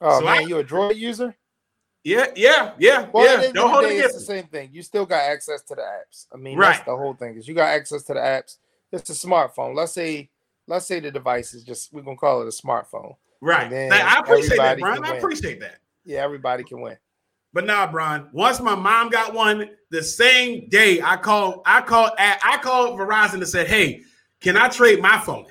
[0.03, 1.35] Oh So man, I- you a Droid user?
[2.03, 3.53] Yeah, yeah, yeah, the yeah.
[3.53, 4.71] Don't hold it against it's the same thing.
[4.73, 6.27] You still got access to the apps.
[6.33, 6.73] I mean, Right.
[6.73, 7.37] that's the whole thing.
[7.37, 8.57] Is you got access to the apps.
[8.91, 9.75] It's a smartphone.
[9.75, 10.31] Let's say,
[10.67, 13.17] let's say the device is just we're gonna call it a smartphone.
[13.43, 13.69] Right.
[13.69, 15.05] Then I appreciate that, Brian.
[15.05, 15.79] I appreciate that.
[16.05, 16.97] Yeah, everybody can win.
[17.53, 18.29] But nah, Brian.
[18.33, 23.35] Once my mom got one, the same day I called, I called, I called Verizon
[23.35, 24.03] and said, "Hey,
[24.41, 25.47] can I trade my phone?"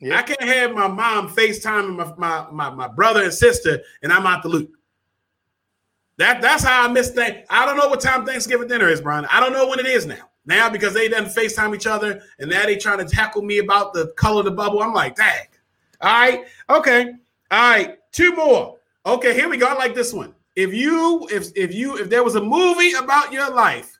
[0.00, 0.18] Yeah.
[0.18, 4.26] I can't have my mom FaceTime my, my my my brother and sister, and I'm
[4.26, 4.72] out the loop.
[6.20, 7.46] That that's how I miss things.
[7.48, 9.24] I don't know what time Thanksgiving dinner is, Brian.
[9.30, 10.28] I don't know when it is now.
[10.44, 13.94] Now because they done FaceTime each other, and now they trying to tackle me about
[13.94, 14.82] the color of the bubble.
[14.82, 15.46] I'm like, dang.
[16.02, 17.14] All right, okay,
[17.50, 17.98] all right.
[18.12, 18.76] Two more.
[19.06, 19.64] Okay, here we go.
[19.64, 20.34] I like this one.
[20.56, 23.98] If you, if if you, if there was a movie about your life,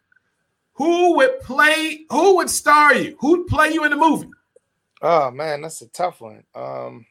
[0.75, 2.05] who would play?
[2.11, 3.17] Who would star you?
[3.21, 4.29] Who'd play you in the movie?
[5.01, 6.45] Oh man, that's a tough one.
[6.55, 7.07] Um,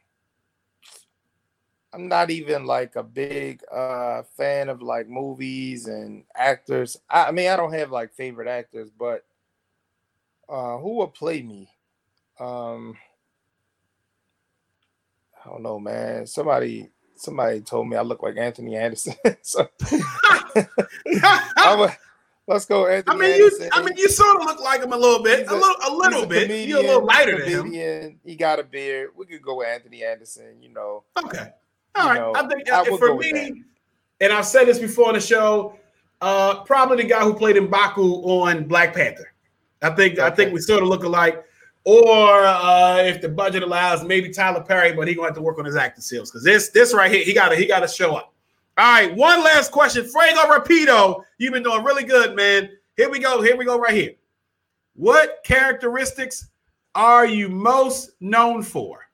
[1.92, 6.98] I'm not even like a big uh fan of like movies and actors.
[7.10, 9.26] I, I mean, I don't have like favorite actors, but
[10.48, 11.70] uh who would play me?
[12.40, 12.98] Um
[15.44, 16.28] I don't know, man.
[16.28, 19.16] Somebody somebody told me I look like Anthony Anderson.
[19.42, 19.70] so
[22.48, 23.70] let's go Anthony I mean, you, Anderson.
[23.74, 25.94] I mean, you sort of look like him a little bit, He's a, little, a
[25.94, 26.68] little he's bit.
[26.68, 28.20] You're a little lighter a than him.
[28.24, 29.10] He got a beard.
[29.16, 30.62] We could go with Anthony Anderson.
[30.62, 31.52] You know, Okay,
[31.96, 32.20] all right.
[32.20, 33.64] know, I think I for me,
[34.22, 35.78] and I've said this before on the show,
[36.22, 39.34] uh, probably the guy who played Mbaku on Black Panther.
[39.82, 41.46] I think I think we sort of look alike.
[41.86, 45.58] Or uh, if the budget allows, maybe Tyler Perry, but he gonna have to work
[45.58, 47.88] on his acting skills because this this right here, he got to he got to
[47.88, 48.34] show up.
[48.78, 51.24] All right, one last question, Fuego Rapido.
[51.38, 52.70] You've been doing really good, man.
[52.98, 53.42] Here we go.
[53.42, 53.80] Here we go.
[53.80, 54.12] Right here.
[54.96, 56.50] What characteristics
[56.96, 59.09] are you most known for?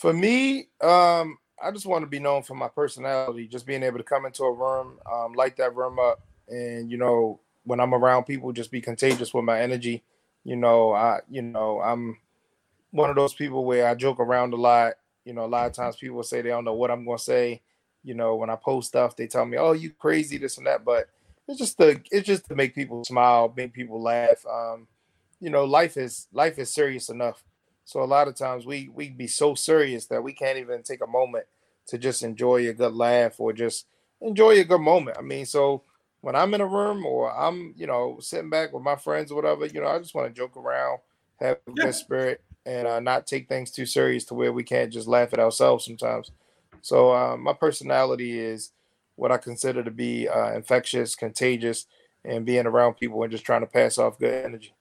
[0.00, 3.46] For me, um, I just want to be known for my personality.
[3.46, 6.96] Just being able to come into a room, um, light that room up, and you
[6.96, 10.02] know, when I'm around people, just be contagious with my energy.
[10.42, 12.16] You know, I, you know, I'm
[12.92, 14.94] one of those people where I joke around a lot.
[15.26, 17.22] You know, a lot of times people say they don't know what I'm going to
[17.22, 17.60] say,
[18.02, 20.82] You know, when I post stuff, they tell me, "Oh, you crazy, this and that."
[20.82, 21.10] But
[21.46, 24.46] it's just to it's just to make people smile, make people laugh.
[24.50, 24.88] Um,
[25.40, 27.44] you know, life is life is serious enough.
[27.90, 31.02] So a lot of times we we be so serious that we can't even take
[31.02, 31.46] a moment
[31.88, 33.86] to just enjoy a good laugh or just
[34.20, 35.16] enjoy a good moment.
[35.18, 35.82] I mean, so
[36.20, 39.34] when I'm in a room or I'm, you know, sitting back with my friends or
[39.34, 41.00] whatever, you know, I just want to joke around,
[41.40, 41.86] have a Yeah.
[41.86, 45.32] good spirit, and uh, not take things too serious to where we can't just laugh
[45.32, 46.30] at ourselves sometimes.
[46.82, 48.70] So uh, my personality is
[49.16, 51.86] what I consider to be uh, infectious, contagious,
[52.24, 54.74] and being around people and just trying to pass off good energy.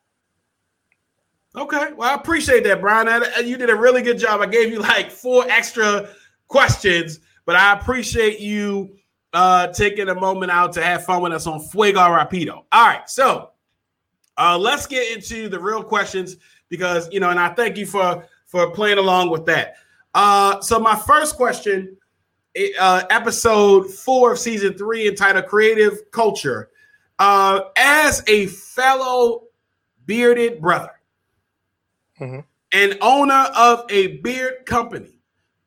[1.56, 3.08] Okay, well, I appreciate that, Brian.
[3.08, 4.42] And You did a really good job.
[4.42, 6.10] I gave you like four extra
[6.48, 8.96] questions, but I appreciate you
[9.34, 12.64] uh taking a moment out to have fun with us on Fuego Rapido.
[12.72, 13.52] All right, so
[14.38, 18.26] uh let's get into the real questions because you know, and I thank you for
[18.48, 19.76] for playing along with that.
[20.16, 21.96] Uh so my first question,
[22.80, 26.70] uh episode four of season three entitled Creative Culture.
[27.20, 29.44] Uh as a fellow
[30.08, 30.99] bearded brother
[32.19, 32.43] Mhm.
[32.71, 35.19] and owner of a beard company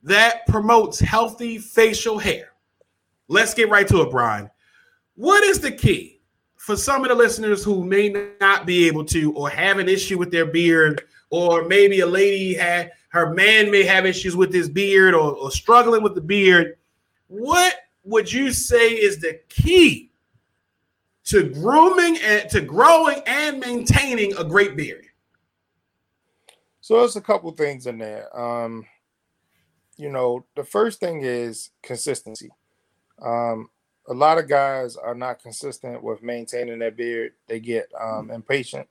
[0.03, 2.53] that promotes healthy facial hair.
[3.29, 4.51] Let's get right to it, Brian.
[5.15, 6.21] What is the key
[6.57, 8.09] for some of the listeners who may
[8.41, 12.55] not be able to or have an issue with their beard, or maybe a lady
[12.55, 16.77] had her man may have issues with his beard or, or struggling with the beard?
[17.27, 20.11] What would you say is the key
[21.25, 25.07] to grooming and to growing and maintaining a great beard?
[26.93, 28.29] So there's a couple things in there.
[28.39, 28.85] Um,
[29.97, 32.51] you know, the first thing is consistency.
[33.25, 33.71] Um,
[34.09, 37.33] a lot of guys are not consistent with maintaining their beard.
[37.49, 38.89] They get um, impatient.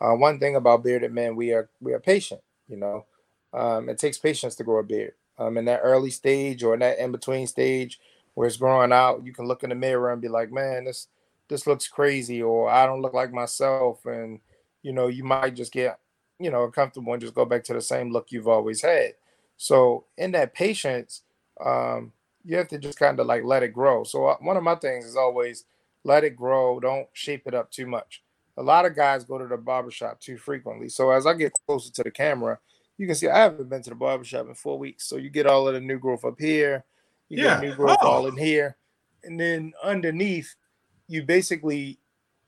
[0.00, 2.40] Uh, one thing about bearded men, we are we are patient.
[2.68, 3.06] You know,
[3.52, 5.14] um, it takes patience to grow a beard.
[5.36, 7.98] Um, in that early stage or in that in between stage
[8.34, 11.08] where it's growing out, you can look in the mirror and be like, "Man, this
[11.48, 14.38] this looks crazy," or "I don't look like myself," and
[14.82, 15.98] you know, you might just get
[16.40, 19.14] you know comfortable and just go back to the same look you've always had.
[19.56, 21.22] So in that patience,
[21.64, 22.12] um,
[22.44, 24.04] you have to just kind of like let it grow.
[24.04, 25.64] So uh, one of my things is always
[26.02, 26.80] let it grow.
[26.80, 28.22] Don't shape it up too much.
[28.56, 30.88] A lot of guys go to the barbershop too frequently.
[30.88, 32.58] So as I get closer to the camera,
[32.96, 35.06] you can see I haven't been to the barbershop in four weeks.
[35.06, 36.84] So you get all of the new growth up here,
[37.28, 37.60] you Yeah.
[37.60, 38.08] get new growth Oh.
[38.08, 38.76] all in here,
[39.24, 40.54] and then underneath,
[41.06, 41.98] you basically,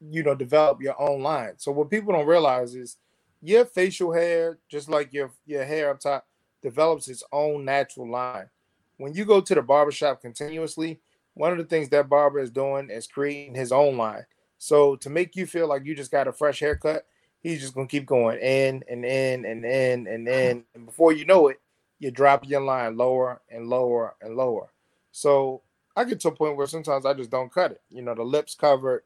[0.01, 1.55] you know, develop your own line.
[1.59, 2.97] So what people don't realize is
[3.43, 6.27] your facial hair, just like your your hair up top,
[6.63, 8.49] develops its own natural line.
[8.97, 11.01] When you go to the barbershop continuously,
[11.35, 14.25] one of the things that barber is doing is creating his own line.
[14.59, 17.05] So to make you feel like you just got a fresh haircut,
[17.41, 21.25] he's just gonna keep going in and in and in and in, and before you
[21.25, 21.61] know it,
[21.99, 24.73] you drop your line lower and lower and lower.
[25.11, 25.63] So
[25.97, 27.81] I get to a point where sometimes I just don't cut it.
[27.91, 29.03] You know, the lips covered,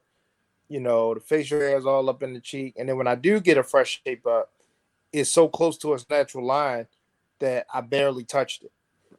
[0.69, 3.15] you know, the facial hair is all up in the cheek, and then when I
[3.15, 4.51] do get a fresh shape up,
[5.13, 6.87] it's so close to its natural line
[7.39, 8.71] that I barely touched it.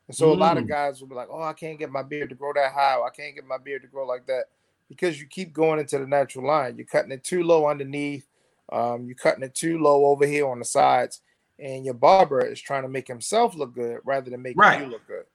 [0.09, 0.69] And so a lot of Mm.
[0.69, 3.01] guys will be like, "Oh, I can't get my beard to grow that high.
[3.01, 4.47] I can't get my beard to grow like that,"
[4.89, 6.77] because you keep going into the natural line.
[6.77, 8.29] You're cutting it too low underneath.
[8.71, 11.23] Um, you're cutting it too low over here on the sides,
[11.59, 14.81] and your barber is trying to make himself look good rather than making Right.
[14.81, 15.27] you look good.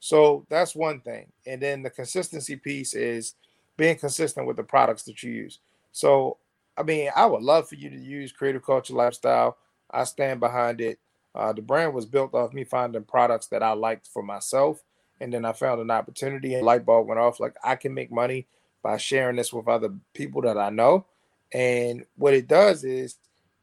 [0.00, 1.32] So that's one thing.
[1.46, 3.34] And then the consistency piece is
[3.80, 5.58] being consistent with the products that you use.
[5.90, 6.36] So,
[6.76, 9.56] I mean, I would love for you to use Creative Culture Lifestyle.
[9.90, 10.98] I stand behind it.
[11.34, 14.82] Uh, the brand was built off me finding products that I liked for myself.
[15.18, 17.40] And then I found an opportunity and light bulb went off.
[17.40, 18.46] Like, I can make money
[18.82, 21.06] by sharing this with other people that I know.
[21.50, 23.16] And what it does is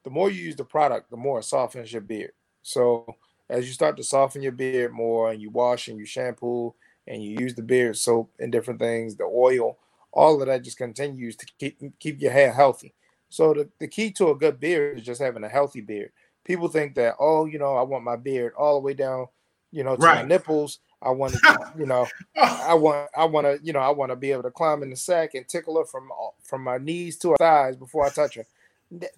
[0.04, 2.32] the more you use the product, the more it softens your beard.
[2.64, 3.06] So,
[3.52, 6.74] as you start to soften your beard more and you wash and you shampoo
[7.06, 9.78] and you use the beard soap and different things, the oil,
[10.12, 12.94] all of that just continues to keep keep your hair healthy.
[13.30, 16.12] So the, the key to a good beard is just having a healthy beard.
[16.44, 19.28] People think that, oh, you know, I want my beard all the way down,
[19.72, 20.80] you know, to my nipples.
[21.02, 24.16] I want to, you know, I want I want to, you know, I want to
[24.16, 26.10] be able to climb in the sack and tickle her from
[26.42, 28.46] from my knees to her thighs before I touch her.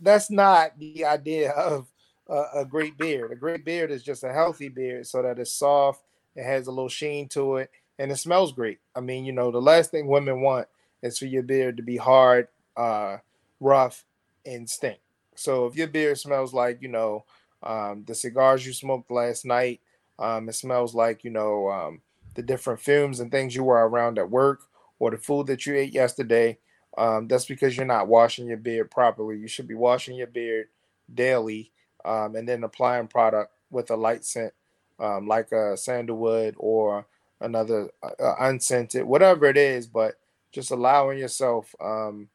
[0.02, 1.88] That's not the idea of
[2.28, 3.32] a, a great beard.
[3.32, 6.04] A great beard is just a healthy beard, so that it's soft,
[6.36, 8.80] it has a little sheen to it, and it smells great.
[8.96, 10.68] I mean, you know, the last thing women want
[11.02, 12.48] is for your beard to be hard,
[12.78, 13.18] uh,
[13.60, 14.06] rough,
[14.46, 15.00] and stink.
[15.36, 17.26] So if your beard smells like, you know,
[17.64, 19.82] um, the cigars you smoked last night,
[20.18, 22.02] um, it smells like, you know, um,
[22.36, 24.62] the different fumes and things you were around at work
[25.00, 26.58] or the food that you ate yesterday,
[26.98, 29.38] um, that's because you're not washing your beard properly.
[29.38, 30.68] You should be washing your beard
[31.14, 31.72] daily
[32.06, 34.54] um, and then applying product with a light scent
[35.00, 37.06] um, like a sandalwood or
[37.42, 40.16] another uh, unscented, whatever it is, but
[40.52, 42.30] just allowing yourself, um,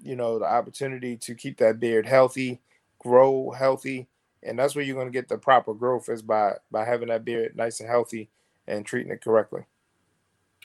[0.00, 2.60] you know, the opportunity to keep that beard healthy,
[2.98, 4.08] grow healthy,
[4.42, 7.24] and that's where you're going to get the proper growth is by by having that
[7.24, 8.30] beard nice and healthy
[8.66, 9.62] and treating it correctly.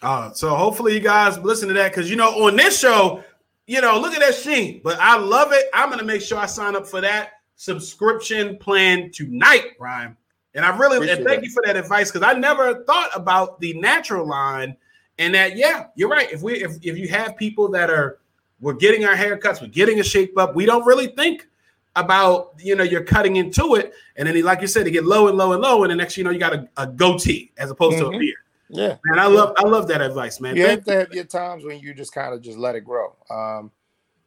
[0.02, 3.24] Uh, so hopefully you guys listen to that because you know on this show,
[3.68, 4.82] you know, look at that sheen.
[4.84, 5.66] But I love it.
[5.74, 10.18] I'm gonna make sure I sign up for that subscription plan tonight, Brian.
[10.56, 11.44] And I really and thank that.
[11.44, 14.76] you for that advice because I never thought about the natural line
[15.20, 16.32] and that yeah, you're right.
[16.32, 18.20] If we if, if you have people that are
[18.60, 21.48] we're getting our haircuts, we're getting a shape up, we don't really think
[21.96, 25.28] about you know you're cutting into it, and then like you said, they get low
[25.28, 27.70] and low and low, and the next you know you got a, a goatee as
[27.70, 28.04] opposed mm-hmm.
[28.04, 28.20] to a mm-hmm.
[28.20, 28.38] beard.
[28.70, 30.56] Yeah, and I love I love that advice, man.
[30.56, 32.82] You Thank have to have your times when you just kind of just let it
[32.82, 33.16] grow.
[33.30, 33.72] Um,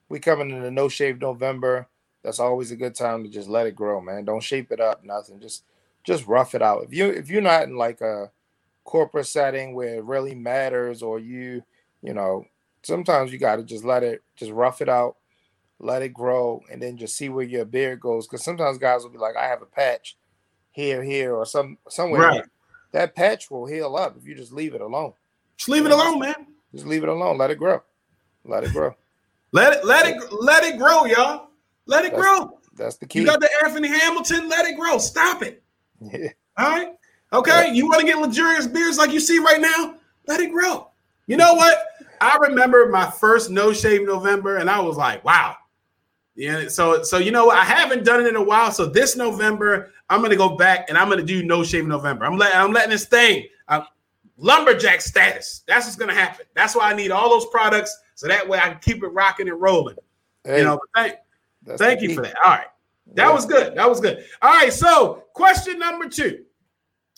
[0.09, 1.89] we coming into no shave November.
[2.23, 4.25] That's always a good time to just let it grow, man.
[4.25, 5.41] Don't shape it up, nothing.
[5.41, 5.65] Just
[6.05, 6.85] just rough it out.
[6.85, 8.31] If you if you're not in like a
[8.87, 11.63] corporate setting where it really matters, or you
[12.03, 12.47] you know
[12.83, 15.17] sometimes you got to just let it just rough it out,
[15.79, 18.27] let it grow, and then just see where your beard goes.
[18.27, 20.17] Because sometimes guys will be like, I have a patch
[20.71, 22.21] here, here, or some somewhere.
[22.21, 22.45] Right.
[22.93, 25.13] That patch will heal up if you just leave it alone.
[25.57, 26.47] Just leave it alone, man.
[26.73, 27.37] Just leave it alone.
[27.37, 27.83] Let it grow.
[28.45, 28.95] Let it grow.
[29.53, 31.49] let it let it let it grow, y'all.
[31.87, 32.59] Let it that's, grow.
[32.77, 33.21] That's the key.
[33.21, 34.49] You got the Anthony Hamilton.
[34.49, 34.99] Let it grow.
[34.99, 35.63] Stop it.
[35.99, 36.29] Yeah.
[36.59, 36.89] All right.
[37.33, 37.73] Okay.
[37.73, 39.97] You want to get luxurious beards like you see right now?
[40.27, 40.91] Let it grow.
[41.27, 41.79] You know what?
[42.21, 45.57] I remember my first no shave November, and I was like, wow.
[46.35, 46.69] Yeah.
[46.69, 47.59] So, so you know what?
[47.59, 48.71] I haven't done it in a while.
[48.71, 52.25] So this November, I'm gonna go back and I'm gonna do no shave November.
[52.25, 53.83] I'm letting I'm letting this thing uh,
[54.37, 55.63] lumberjack status.
[55.67, 56.47] That's what's gonna happen.
[56.55, 59.49] That's why I need all those products so that way I can keep it rocking
[59.49, 59.97] and rolling.
[60.45, 61.17] Hey, you know, thank,
[61.77, 62.37] thank you for that.
[62.45, 62.67] All right.
[63.15, 63.33] That yeah.
[63.33, 63.75] was good.
[63.77, 64.25] That was good.
[64.43, 64.73] All right.
[64.73, 66.46] So, question number two.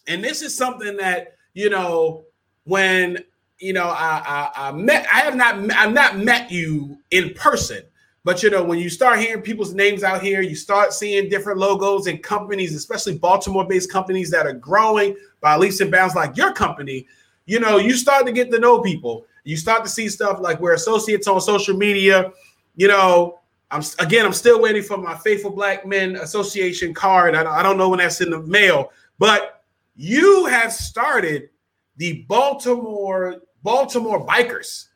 [0.08, 2.24] And this is something that, you know,
[2.64, 3.18] when
[3.58, 4.22] you know, I,
[4.56, 7.82] I, I met, I have not, I've not met you in person,
[8.24, 11.58] but you know, when you start hearing people's names out here, you start seeing different
[11.58, 16.52] logos and companies, especially Baltimore-based companies that are growing by leaps and bounds, like your
[16.52, 17.06] company.
[17.46, 19.26] You know, you start to get to know people.
[19.44, 22.32] You start to see stuff like we're associates on social media.
[22.76, 23.40] You know,
[23.70, 27.34] I'm again, I'm still waiting for my Faithful Black Men Association card.
[27.34, 29.57] I, I don't know when that's in the mail, but
[29.98, 31.50] you have started
[31.96, 34.86] the Baltimore Baltimore Bikers.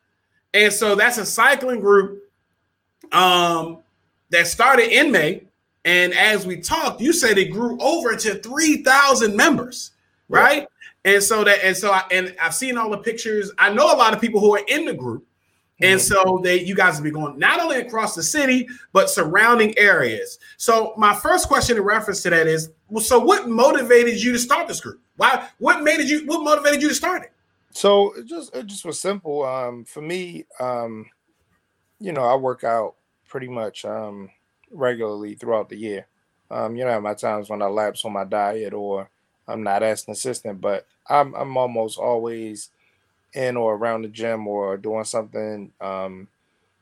[0.54, 2.22] And so that's a cycling group
[3.10, 3.78] um,
[4.30, 5.42] that started in May.
[5.84, 9.90] And as we talked, you said it grew over to 3,000 members,
[10.28, 10.68] right?
[11.04, 11.14] Yeah.
[11.14, 13.50] And so that, and so, I, and I've seen all the pictures.
[13.58, 15.26] I know a lot of people who are in the group.
[15.80, 19.76] And so they, you guys will be going not only across the city, but surrounding
[19.76, 20.38] areas.
[20.56, 22.70] So my first question in reference to that is,
[23.00, 25.00] so what motivated you to start this group?
[25.16, 27.32] Why, what made you, what motivated you to start it?
[27.72, 29.44] So it just it just was simple.
[29.44, 31.06] Um, for me, um,
[31.98, 32.96] you know, I work out
[33.28, 34.28] pretty much um,
[34.70, 36.06] regularly throughout the year.
[36.50, 39.08] Um, you know, my times when I lapse on my diet or
[39.48, 42.70] I'm not as consistent, but I'm I'm almost always
[43.32, 46.28] in or around the gym or doing something, um,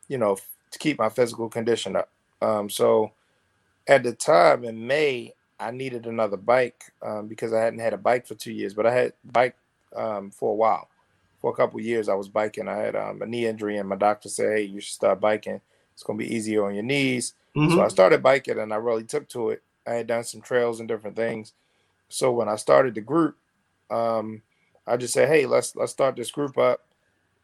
[0.09, 0.37] you know,
[0.73, 2.11] to keep my physical condition up.
[2.43, 3.13] Um, so
[3.87, 7.99] at the time in May, I needed another bike um, because I hadn't had a
[7.99, 9.57] bike for two years, but I had bike
[9.95, 10.89] um, for a while.
[11.41, 12.69] For a couple years, I was biking.
[12.69, 15.61] I had um, a knee injury, and my doctor said, "Hey, you should start biking.
[15.95, 17.75] It's going to be easier on your knees." Mm-hmm.
[17.75, 19.63] So I started biking, and I really took to it.
[19.87, 21.53] I had done some trails and different things.
[22.09, 23.37] So when I started the group,
[23.91, 24.43] um,
[24.87, 26.81] I just said, "Hey, let's let's start this group up."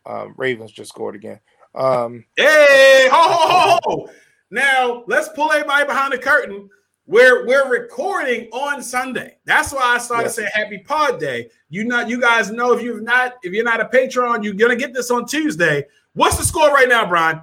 [0.04, 1.40] Um, Ravens just scored again.
[1.74, 4.10] Um, hey, ho, ho, ho, ho!
[4.50, 6.68] Now let's pull everybody behind the curtain.
[7.09, 9.36] We're we're recording on Sunday.
[9.44, 10.34] That's why I started yes.
[10.34, 11.50] saying Happy Pod Day.
[11.68, 14.74] You not you guys know if you've not if you're not a patron, you're gonna
[14.74, 15.86] get this on Tuesday.
[16.14, 17.42] What's the score right now, Brian?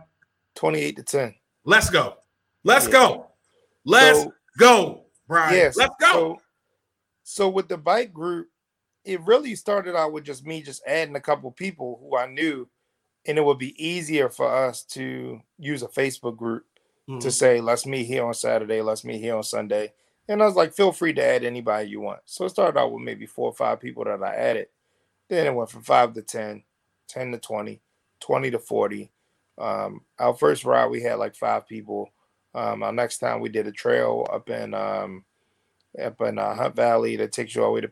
[0.56, 1.36] 28 to 10.
[1.64, 2.18] Let's go.
[2.66, 2.92] Let's yeah.
[2.92, 3.28] go.
[3.86, 5.54] Let's so, go, Brian.
[5.54, 5.78] Yes.
[5.78, 6.12] Let's go.
[6.12, 6.42] So,
[7.24, 8.50] so with the bike group,
[9.06, 12.68] it really started out with just me just adding a couple people who I knew,
[13.26, 16.66] and it would be easier for us to use a Facebook group
[17.10, 17.20] mm-hmm.
[17.20, 19.94] to say, let's meet here on Saturday, let's meet here on Sunday.
[20.28, 22.20] And I was like, feel free to add anybody you want.
[22.26, 24.68] So it started out with maybe four or five people that I added.
[25.30, 26.64] Then it went from five to 10,
[27.10, 27.82] 10 to 20,
[28.22, 29.12] 20 to 40.
[29.58, 32.10] Um, our first ride, we had like five people.
[32.56, 35.26] Um, our next time we did a trail up in um,
[36.02, 37.88] up in uh, Hunt Valley that takes you all the way to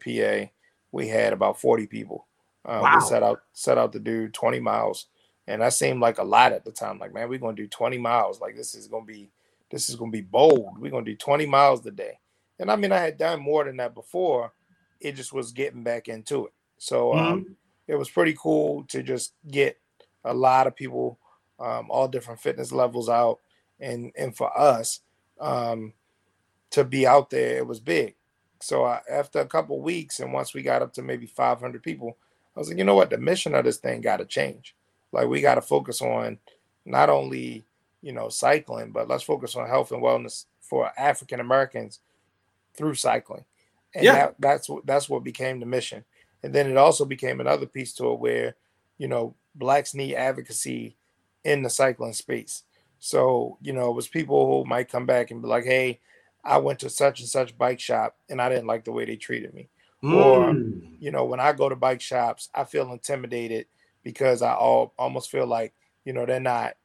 [0.48, 0.52] PA.
[0.92, 2.28] We had about 40 people.
[2.66, 2.96] Uh, wow.
[2.96, 5.08] We set out set out to do 20 miles.
[5.48, 7.00] And that seemed like a lot at the time.
[7.00, 8.40] Like, man, we're gonna do 20 miles.
[8.40, 9.30] Like, this is gonna be
[9.72, 10.78] this is gonna be bold.
[10.80, 12.20] We're gonna do 20 miles a day.
[12.60, 14.54] And I mean, I had done more than that before.
[15.00, 16.54] It just was getting back into it.
[16.78, 17.52] So um, mm-hmm.
[17.88, 19.80] it was pretty cool to just get
[20.24, 21.18] a lot of people,
[21.60, 23.40] um, all different fitness levels out,
[23.80, 25.02] and and for us
[25.40, 25.94] um,
[26.72, 28.16] to be out there, it was big.
[28.62, 32.18] So I, after a couple weeks, and once we got up to maybe 500 people,
[32.56, 34.76] I was like, you know what, the mission of this thing got to change.
[35.12, 36.38] Like we got to focus on
[36.86, 37.66] not only
[38.02, 42.00] you know cycling, but let's focus on health and wellness for African Americans
[42.76, 43.46] through cycling.
[43.94, 44.14] And Yeah.
[44.14, 46.06] that, that's what that's what became the mission.
[46.44, 48.56] And then it also became another piece to it where,
[48.98, 50.96] you know, blacks need advocacy
[51.44, 52.64] in the cycling space.
[53.00, 56.00] So, you know, it was people who might come back and be like, hey,
[56.44, 59.16] I went to such and such bike shop and I didn't like the way they
[59.18, 59.70] treated me.
[60.04, 60.82] Or, Mm.
[61.00, 63.68] you know, when I go to bike shops, I feel intimidated
[64.04, 65.74] because I all, almost feel like,
[66.06, 66.76] you know, they're not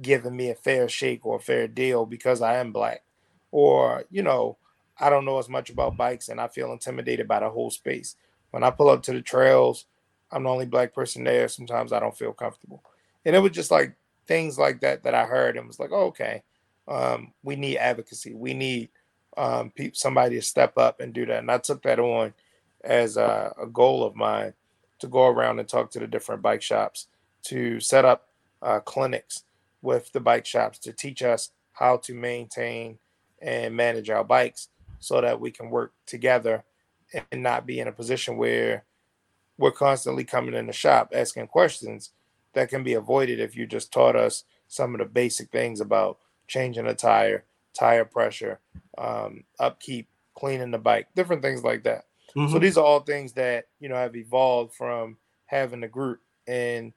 [0.00, 3.02] giving me a fair shake or a fair deal because I am black.
[3.50, 4.58] Or, you know,
[4.98, 8.16] I don't know as much about bikes and I feel intimidated by the whole space.
[8.50, 9.86] When I pull up to the trails,
[10.30, 11.48] I'm the only black person there.
[11.48, 12.82] Sometimes I don't feel comfortable.
[13.24, 13.94] And it was just like
[14.26, 16.42] things like that that I heard and was like, oh, okay,
[16.88, 18.34] um, we need advocacy.
[18.34, 18.90] We need
[19.36, 21.38] um, pe- somebody to step up and do that.
[21.38, 22.34] And I took that on
[22.82, 24.54] as a, a goal of mine
[24.98, 27.08] to go around and talk to the different bike shops
[27.44, 28.28] to set up
[28.62, 29.44] uh, clinics
[29.82, 32.98] with the bike shops to teach us how to maintain
[33.40, 34.68] and manage our bikes
[34.98, 36.64] so that we can work together
[37.30, 38.84] and not be in a position where
[39.58, 42.10] we're constantly coming in the shop asking questions
[42.54, 46.18] that can be avoided if you just taught us some of the basic things about
[46.48, 47.44] changing a tire,
[47.74, 48.58] tire pressure,
[48.98, 52.06] um, upkeep, cleaning the bike, different things like that.
[52.44, 52.60] So Mhm.
[52.60, 56.92] these are all things that you know have evolved from having a group, and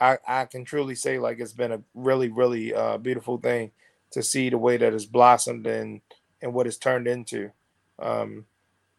[0.00, 3.72] I, I can truly say like it's been a really really uh, beautiful thing
[4.12, 6.00] to see the way that it's blossomed and
[6.42, 7.50] and what it's turned into.
[7.98, 8.46] Um,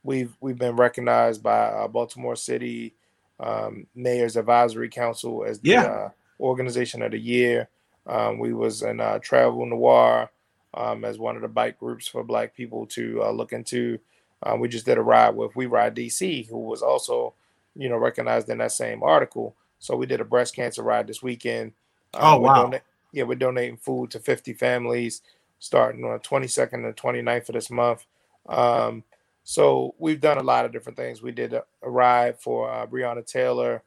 [0.04, 2.96] we've we've been recognized by uh, Baltimore City
[3.40, 5.86] um, Mayor's Advisory Council as the Yeah.
[5.86, 6.10] uh,
[6.40, 7.70] organization of the year.
[8.08, 10.30] Um, we was in uh, Travel Noir
[10.74, 14.00] um, as one of the bike groups for Black people to uh, look into.
[14.46, 17.34] Uh, we just did a ride with We Ride DC, who was also,
[17.76, 19.56] you know, recognized in that same article.
[19.80, 21.74] So we did a breast cancer ride this weekend.
[22.14, 22.74] Oh, we're wow.
[23.12, 25.22] yeah, we're donating food to 50 families
[25.60, 28.06] starting on the 22nd and 29th of this month.
[28.48, 29.04] Um,
[29.44, 31.22] so we've done a lot of different things.
[31.22, 33.84] We did a, a ride for uh, Breonna Taylor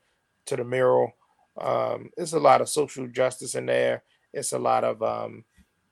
[0.46, 1.14] to the mural.
[1.61, 4.02] Um, it's a lot of social justice in there.
[4.32, 5.44] It's a lot of, um,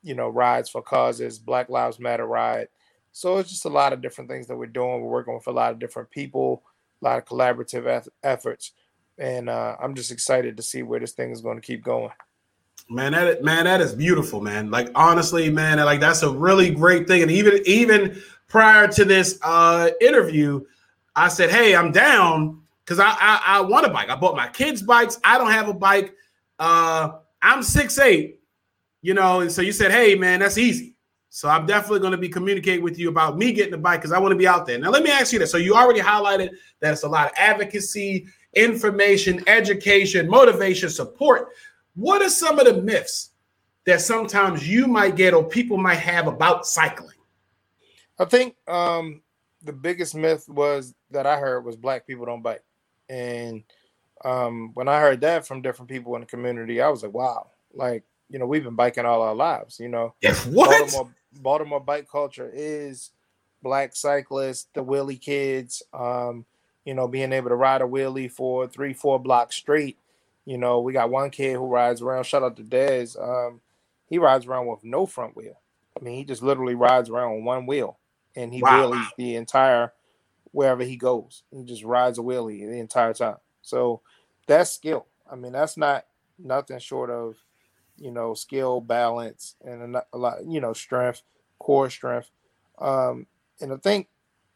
[0.03, 2.69] you know, rides for causes, Black Lives Matter ride.
[3.17, 5.01] So it's just a lot of different things that we're doing.
[5.01, 6.63] We're working with a lot of different people,
[7.01, 8.73] a lot of collaborative eff- efforts.
[9.17, 12.11] And uh, I'm just excited to see where this thing is going to keep going.
[12.91, 14.71] Man, that man, that is beautiful, man.
[14.71, 17.23] Like honestly, man, like that's a really great thing.
[17.23, 20.67] And even even prior to this uh interview,
[21.17, 24.11] I said, "Hey, I'm down because I, I I want a bike.
[24.11, 25.19] I bought my kids' bikes.
[25.25, 26.15] I don't have a bike.
[26.59, 28.41] Uh, I'm six eight,
[29.01, 29.41] you know.
[29.41, 30.96] And so you said, "Hey, man, that's easy."
[31.37, 34.11] So I'm definitely going to be communicating with you about me getting a bike because
[34.11, 34.79] I want to be out there.
[34.79, 35.51] Now, let me ask you this.
[35.51, 36.49] So you already highlighted
[36.81, 41.49] that it's a lot of advocacy, information, education, motivation, support.
[41.95, 43.33] What are some of the myths
[43.85, 47.19] that sometimes you might get or people might have about cycling?
[48.19, 49.21] I think um,
[49.63, 52.65] the biggest myth was that I heard was black people don't bike.
[53.11, 53.63] And
[54.25, 57.51] um, when I heard that from different people in the community, I was like, wow,
[57.75, 60.15] like, you know, we've been biking all our lives, you know.
[60.47, 60.71] What?
[60.71, 63.13] Baltimore, Baltimore bike culture is
[63.63, 66.45] black cyclists, the wheelie kids, um,
[66.85, 69.99] you know, being able to ride a wheelie for three, four blocks straight.
[70.45, 73.21] You know, we got one kid who rides around, shout out to Dez.
[73.21, 73.61] Um,
[74.09, 75.61] he rides around with no front wheel.
[76.01, 77.99] I mean, he just literally rides around with one wheel
[78.37, 78.71] and he Wow.
[78.71, 79.93] wheelies the entire
[80.53, 81.43] wherever he goes.
[81.51, 83.39] He just rides a wheelie the entire time.
[83.63, 84.03] So
[84.47, 85.07] that's skill.
[85.31, 86.07] I mean, that's not
[86.39, 87.37] nothing short of,
[87.99, 91.23] you know, skill, balance, and a, lot, you know, strength,
[91.59, 92.31] core strength.
[92.79, 93.27] Um,
[93.61, 94.09] and I think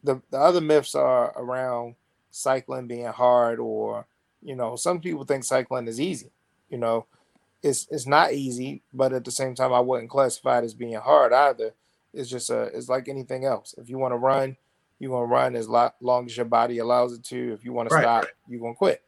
[0.05, 1.95] the, the other myths are around
[2.30, 4.07] cycling being hard or,
[4.43, 6.30] you know, some people think cycling is easy.
[6.68, 7.07] You know,
[7.62, 10.95] it's it's not easy, but at the same time, I wouldn't classify it as being
[10.95, 11.72] hard either.
[12.12, 13.74] It's just a it's like anything else.
[13.76, 14.57] If you want to run,
[14.99, 17.53] you're gonna run as lo- long as your body allows it to.
[17.53, 19.03] If you want to stop, you're gonna quit.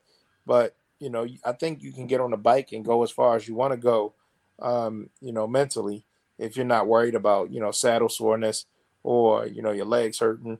[0.47, 3.37] But you know, I think you can get on a bike and go as far
[3.37, 4.14] as you want to go.
[4.63, 6.05] Um, you know, mentally,
[6.39, 8.67] if you're not worried about you know saddle soreness
[9.03, 10.59] or you know your legs hurting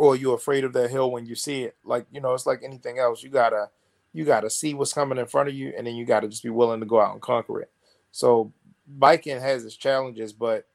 [0.00, 1.76] or you're afraid of that hill when you see it.
[1.84, 3.22] Like you know, it's like anything else.
[3.22, 3.68] You gotta
[4.14, 6.48] you gotta see what's coming in front of you, and then you gotta just be
[6.48, 7.70] willing to go out and conquer it.
[8.10, 8.50] So
[8.86, 10.66] biking has its challenges, but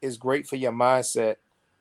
[0.00, 1.36] it's great for your mindset,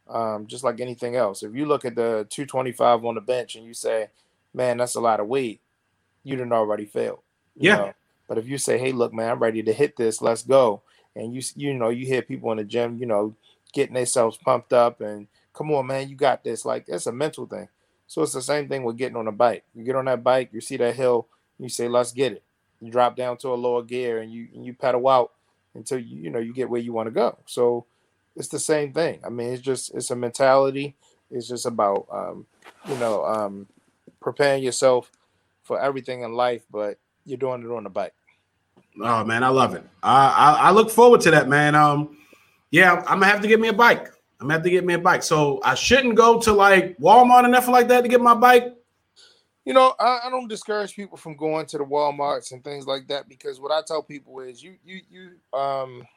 [0.09, 1.41] um, just like anything else.
[1.41, 4.09] If you look at the 225 on the bench and you say,
[4.53, 5.61] man, that's a lot of weight,
[6.23, 7.23] you didn't already fail.
[7.55, 7.75] Yeah.
[7.75, 7.93] Know?
[8.29, 10.83] But if you say, hey, look, man, I'm ready to hit this, let's go.
[11.15, 13.35] And you you know, you hear people in the gym, you know,
[13.73, 16.63] getting themselves pumped up and come on, man, you got this.
[16.63, 17.67] Like it's a mental thing.
[18.07, 19.63] So it's the same thing with getting on a bike.
[19.75, 21.27] You get on that bike, you see that hill,
[21.57, 22.43] you say, let's get it.
[22.79, 25.31] You drop down to a lower gear and you and you pedal out
[25.73, 27.37] until you you know you get where you want to go.
[27.47, 27.85] So
[28.35, 29.19] it's the same thing.
[29.25, 30.95] I mean, it's just it's a mentality.
[31.31, 32.45] It's just about um,
[32.87, 33.67] you know um,
[34.19, 35.11] preparing yourself
[35.63, 38.13] for everything in life, but you're doing it on the bike.
[39.01, 39.83] Oh man, I love it.
[40.03, 41.75] I, I, I look forward to that, man.
[41.75, 42.17] Um,
[42.71, 44.07] yeah, I'm gonna have to get me a bike.
[44.39, 45.23] I'm gonna have to get me a bike.
[45.23, 48.75] So I shouldn't go to like Walmart and nothing like that to get my bike.
[49.65, 53.07] You know, I, I don't discourage people from going to the WalMarts and things like
[53.09, 56.07] that because what I tell people is you you you um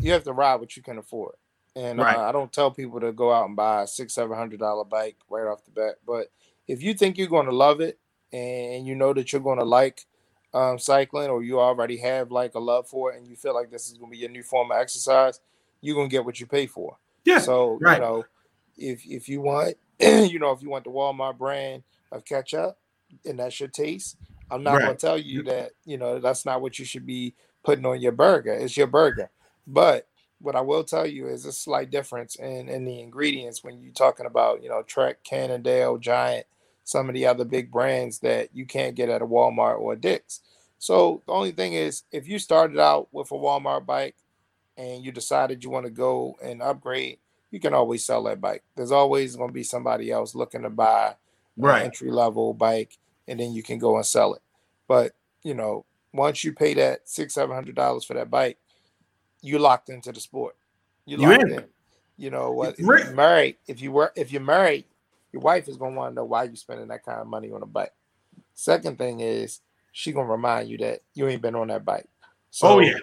[0.00, 1.34] you have to ride what you can afford.
[1.74, 2.16] And Right.
[2.16, 4.84] uh, I don't tell people to go out and buy a six, seven hundred dollar
[4.84, 5.96] bike right off the bat.
[6.06, 6.30] But
[6.66, 7.98] if you think you're going to love it
[8.32, 10.06] and you know that you're going to like
[10.54, 13.70] um, cycling or you already have like a love for it and you feel like
[13.70, 15.40] this is going to be your new form of exercise,
[15.80, 16.96] you're going to get what you pay for.
[17.24, 17.40] Yeah.
[17.40, 17.96] So right.
[17.96, 18.24] you know,
[18.76, 21.82] if if you want, you know, if you want the Walmart brand
[22.12, 22.78] of ketchup
[23.24, 24.16] and that's your taste,
[24.50, 27.34] I'm not going to tell you that you know that's not what you should be
[27.64, 28.52] putting on your burger.
[28.52, 29.30] It's your burger,
[29.66, 30.06] but
[30.38, 33.92] what I will tell you is a slight difference in in the ingredients when you're
[33.92, 36.46] talking about you know Trek, Cannondale, Giant,
[36.86, 39.96] some of the other big brands that you can't get at a Walmart or a
[39.96, 40.40] Dick's.
[40.78, 44.14] So the only thing is, if you started out with a Walmart bike
[44.76, 47.18] and you decided you want to go and upgrade,
[47.50, 48.62] you can always sell that bike.
[48.76, 51.16] There's always going to be somebody else looking to buy
[51.56, 51.80] Right.
[51.80, 54.42] an entry level bike, and then you can go and sell it.
[54.86, 58.58] But you know, once you pay that six, seven hundred dollars for that bike,
[59.42, 60.54] you're locked into the sport.
[61.04, 61.52] You locked in.
[61.52, 61.64] in.
[62.18, 62.74] You know what?
[62.74, 64.84] If you're married, if you were if you're married,
[65.36, 67.62] your wife is gonna want to know why you're spending that kind of money on
[67.62, 67.92] a bike.
[68.54, 69.60] Second thing is
[69.92, 72.08] she gonna remind you that you ain't been on that bike.
[72.50, 72.98] So Oh, yeah.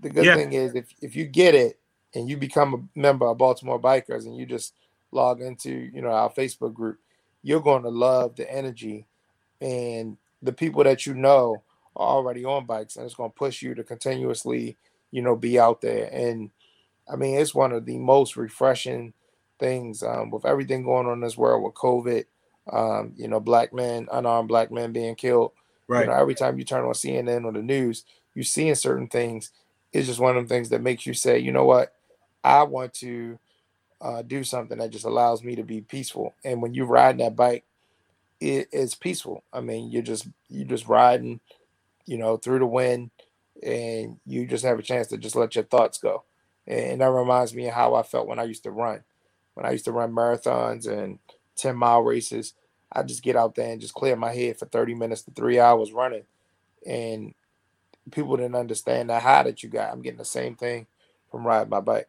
[0.00, 0.34] the good Yeah.
[0.34, 1.78] thing is if if you get it
[2.14, 4.74] and you become a member of Baltimore Bikers and you just
[5.12, 6.98] log into you know our Facebook group,
[7.42, 9.06] you're going to love the energy
[9.62, 11.62] and the people that you know
[11.96, 14.76] are already on bikes and it's going to push you to continuously
[15.10, 16.50] you know be out there and
[17.12, 19.12] i mean it's one of the most refreshing
[19.58, 22.24] things um, with everything going on in this world with covid
[22.72, 25.52] um, you know black men unarmed black men being killed
[25.86, 26.02] Right.
[26.02, 28.04] you know every time you turn on cnn or the news
[28.34, 29.52] you're seeing certain things
[29.92, 31.94] it's just one of them things that makes you say you know what
[32.44, 33.38] i want to
[34.00, 37.34] uh, do something that just allows me to be peaceful and when you're riding that
[37.36, 37.64] bike
[38.40, 39.42] it is peaceful.
[39.52, 41.40] I mean, you're just you're just riding,
[42.06, 43.10] you know, through the wind,
[43.62, 46.22] and you just have a chance to just let your thoughts go.
[46.66, 49.02] And that reminds me of how I felt when I used to run.
[49.58, 51.18] When I used to run marathons and
[51.56, 52.54] ten mile races,
[52.92, 55.58] I just get out there and just clear my head for thirty minutes to three
[55.58, 56.22] hours running,
[56.86, 57.34] and
[58.12, 59.92] people didn't understand the high that you got.
[59.92, 60.86] I'm getting the same thing
[61.28, 62.06] from riding my bike.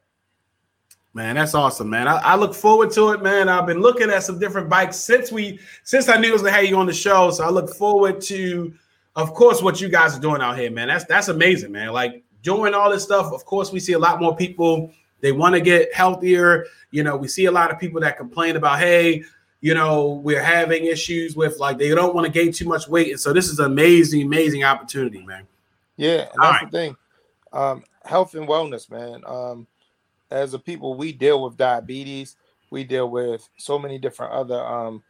[1.16, 2.08] Man, that's awesome, man.
[2.08, 3.50] I, I look forward to it, man.
[3.50, 6.54] I've been looking at some different bikes since we since I knew I was gonna
[6.54, 7.32] have you on the show.
[7.32, 8.72] So I look forward to,
[9.16, 10.88] of course, what you guys are doing out here, man.
[10.88, 11.94] That's that's amazing, man.
[11.94, 13.34] Like doing all this stuff.
[13.34, 14.94] Of course, we see a lot more people.
[15.22, 16.66] They want to get healthier.
[16.92, 19.24] You know, we see a lot of people that complain about, hey,
[19.62, 23.12] you know, we're having issues with like they don't want to gain too much weight.
[23.12, 25.46] And so this is an amazing, amazing opportunity, man.
[25.98, 26.98] Yeah, that's the thing.
[27.52, 29.22] Um, health and wellness, man.
[29.26, 29.68] Um,
[30.32, 32.38] as a people, we deal with diabetes.
[32.72, 35.04] We deal with so many different other um,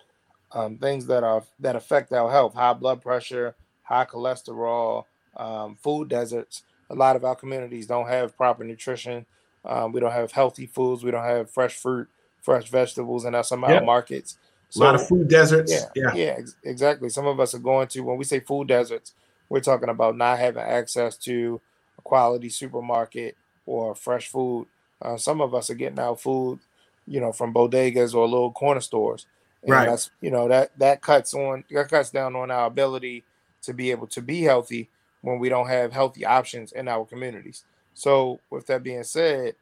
[0.51, 5.03] um, things that are that affect our health: high blood pressure, high cholesterol,
[5.37, 6.63] um, food deserts.
[6.89, 9.25] A lot of our communities don't have proper nutrition.
[9.65, 11.03] Um, we don't have healthy foods.
[11.03, 12.07] We don't have fresh fruit,
[12.41, 13.81] fresh vegetables in our some of Yep.
[13.81, 14.37] our markets.
[14.75, 15.71] A lot of food deserts.
[15.71, 16.13] Yeah, Yeah.
[16.13, 17.09] yeah, ex- exactly.
[17.09, 19.13] Some of us are going to when we say food deserts,
[19.49, 21.59] we're talking about not having access to
[21.97, 23.35] a quality supermarket
[23.65, 24.67] or fresh food.
[25.01, 26.59] Uh, some of us are getting our food,
[27.07, 29.25] you know, from bodegas or little corner stores.
[29.63, 29.89] And Right.
[29.89, 33.25] That's you know that that cuts on that cuts down on our ability
[33.63, 34.89] to be able to be healthy
[35.21, 37.65] when we don't have healthy options in our communities.
[37.99, 39.55] So with that being said,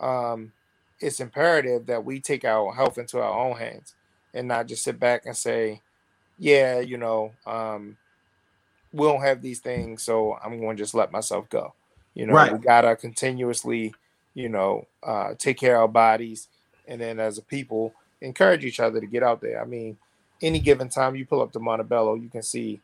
[0.00, 0.52] um,
[1.00, 3.94] it's imperative that we take our health into our own hands
[4.34, 5.82] and not just sit back and say,
[6.38, 7.96] yeah, you know, um,
[8.92, 11.74] we don't have these things, so I'm going to just let myself go.
[12.14, 12.46] You know, Right.
[12.46, 13.94] we gotta continuously,
[14.34, 16.48] you know, uh, take care of our bodies,
[16.88, 19.62] and then as a people, encourage each other to get out there.
[19.62, 19.98] I mean,
[20.42, 22.80] any given time you pull up to Montebello, you can see,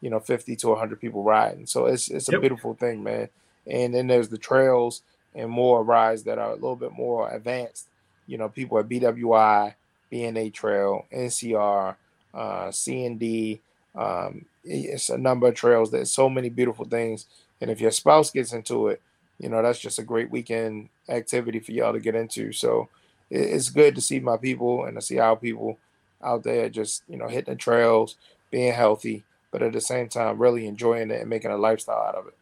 [0.00, 1.66] you know, 50 to 100 people riding.
[1.66, 2.34] So it's it's a Yep.
[2.34, 3.28] beautiful thing, man.
[3.70, 5.02] And then there's the trails
[5.34, 7.88] and more rides that are a little bit more advanced.
[8.26, 9.74] You know, people at BWI,
[10.10, 11.96] B&A Trail, NCR,
[12.34, 13.60] uh, C and D.
[13.94, 15.90] Um, it's a number of trails.
[15.90, 17.26] There's so many beautiful things,
[17.60, 19.00] and if your spouse gets into it,
[19.38, 22.52] you know that's just a great weekend activity for y'all to get into.
[22.52, 22.88] So
[23.30, 25.78] it's good to see my people and to see our people
[26.22, 28.16] out there just you know hitting the trails,
[28.50, 32.14] being healthy, but at the same time really enjoying it and making a lifestyle out
[32.14, 32.34] of it.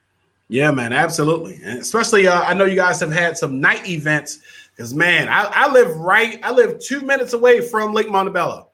[0.48, 4.40] Yeah, man, absolutely, and especially uh, I know you guys have had some night events
[4.74, 8.70] because man, I, I live right, I live two minutes away from Lake Montebello,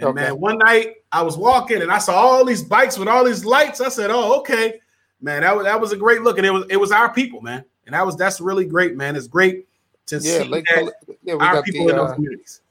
[0.00, 0.14] and Okay.
[0.14, 3.44] man, one night I was walking and I saw all these bikes with all these
[3.44, 3.82] lights.
[3.82, 4.80] I said, "Oh, okay,
[5.20, 7.42] man, that was that was a great look, and it was it was our people,
[7.42, 9.14] man, and that was that's really great, man.
[9.14, 9.68] It's great
[10.06, 12.62] to Yeah, see Lake that yeah, we our got people the in those uh, communities.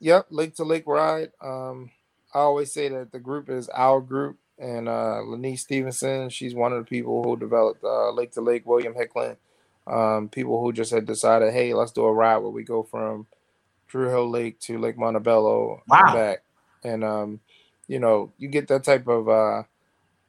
[0.00, 1.30] Yep, Lake to Lake ride.
[1.40, 1.90] Um,
[2.34, 6.72] I always say that the group is our group, and uh, Lanice Stevenson, she's one
[6.72, 8.66] of the people who developed uh, Lake to Lake.
[8.66, 9.36] William Hicklin,
[9.88, 13.26] um, people who just had decided, hey, let's do a ride where we go from
[13.88, 16.00] Druid Hill Lake to Lake Montebello Wow.
[16.00, 16.44] and back,
[16.84, 17.40] and um,
[17.88, 19.64] you know, you get that type of uh,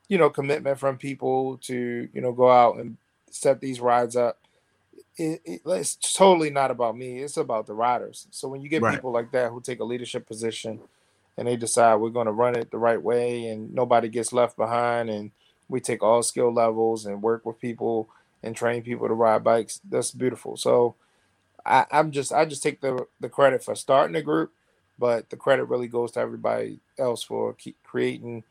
[0.10, 2.98] you know commitment from people to you know go out and
[3.32, 4.40] set these rides up.
[5.18, 7.20] It, it, it's totally not about me.
[7.20, 8.28] It's about the riders.
[8.32, 8.96] So when you get Right.
[8.96, 10.82] people like that who take a leadership position
[11.38, 14.56] and they decide we're going to run it the right way and nobody gets left
[14.58, 15.32] behind and
[15.68, 18.10] we take all skill levels and work with people
[18.44, 20.58] and train people to ride bikes, that's beautiful.
[20.58, 20.96] So
[21.66, 24.52] I, I'm just I just take the the credit for starting the group,
[25.00, 28.44] but the credit really goes to everybody else for creating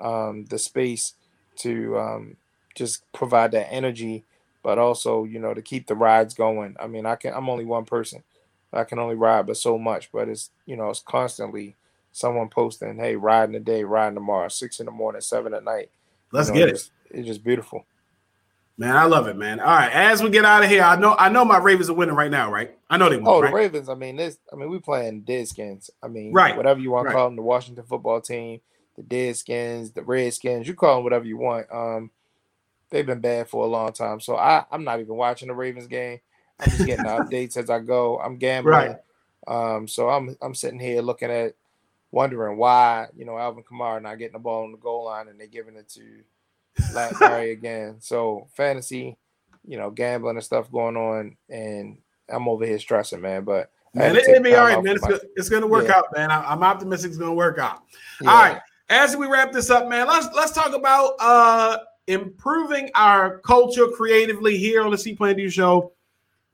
[0.00, 1.14] um, the space
[1.56, 2.36] to um,
[2.74, 4.24] just provide that energy,
[4.62, 6.76] but also you know to keep the rides going.
[6.80, 8.22] I mean, I can I'm only one person,
[8.72, 11.76] I can only ride but so much, but it's you know it's constantly
[12.12, 15.90] someone posting, hey, riding today, riding tomorrow, six in the morning, seven at night.
[16.30, 16.74] Let's know, get it.
[16.74, 17.84] it's, it's just beautiful.
[18.78, 19.60] Man, I love it, man.
[19.60, 21.94] All right, as we get out of here, I know I know my Ravens are
[21.94, 22.76] winning right now, right?
[22.88, 23.50] I know they won, Oh, right?
[23.50, 23.88] the Ravens.
[23.88, 24.38] I mean, this.
[24.52, 25.90] I mean, we playing Deadskins.
[26.02, 27.12] I mean, Right, Whatever you want right.
[27.12, 28.60] to call them, the Washington football team,
[28.96, 30.66] the Deadskins, the Redskins.
[30.66, 31.66] You call them whatever you want.
[31.70, 32.10] Um,
[32.90, 34.20] they've been bad for a long time.
[34.20, 36.20] So I, I'm not even watching the Ravens game.
[36.58, 38.18] I'm just getting the updates as I go.
[38.20, 38.72] I'm gambling.
[38.74, 38.96] Right.
[39.46, 41.54] Um, so I'm I'm sitting here looking at,
[42.12, 45.40] wondering why you know Alvin Kamara not getting the ball on the goal line and
[45.40, 46.22] they're giving it to
[46.94, 47.96] Lat Larry again.
[47.98, 49.16] So fantasy,
[49.66, 51.98] you know, gambling and stuff going on, and
[52.28, 53.42] I'm over here stressing, man.
[53.44, 54.94] But Man, it, will be all right, man.
[54.94, 55.96] It's, my- go- it's to work Yeah.
[55.98, 56.30] out, man.
[56.30, 57.82] I, I'm optimistic it's to work out.
[58.22, 58.30] Yeah.
[58.30, 63.38] All right, as we wrap this up, man, let's let's talk about uh improving our
[63.40, 65.92] culture creatively here on the C Plan Do Show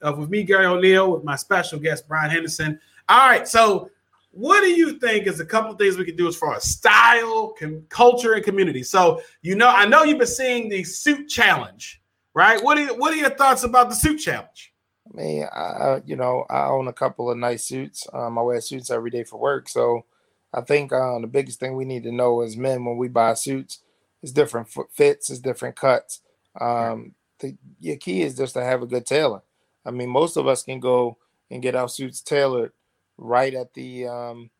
[0.03, 2.79] uh, with me, Gary O'Neill, with my special guest Brian Henderson.
[3.09, 3.89] All right, so
[4.31, 6.65] what do you think is a couple of things we can do as far as
[6.65, 8.83] style, com- culture, and community?
[8.83, 12.03] So you know, I know you've been seeing the suit challenge,
[12.35, 12.63] right?
[12.63, 14.73] What are what are your thoughts about the suit challenge?
[15.13, 18.07] I mean, I, you know, I own a couple of nice suits.
[18.13, 19.69] Um, I wear suits every day for work.
[19.69, 20.05] So
[20.53, 23.35] I think uh, the biggest thing we need to know as men when we buy
[23.35, 23.81] suits
[24.23, 26.21] is different fits, is different cuts.
[26.61, 29.43] Um, the your key is just to have a good tailor.
[29.85, 31.19] I mean, most of us can go
[31.51, 32.73] and get our suits tailored
[33.19, 34.51] right at the um,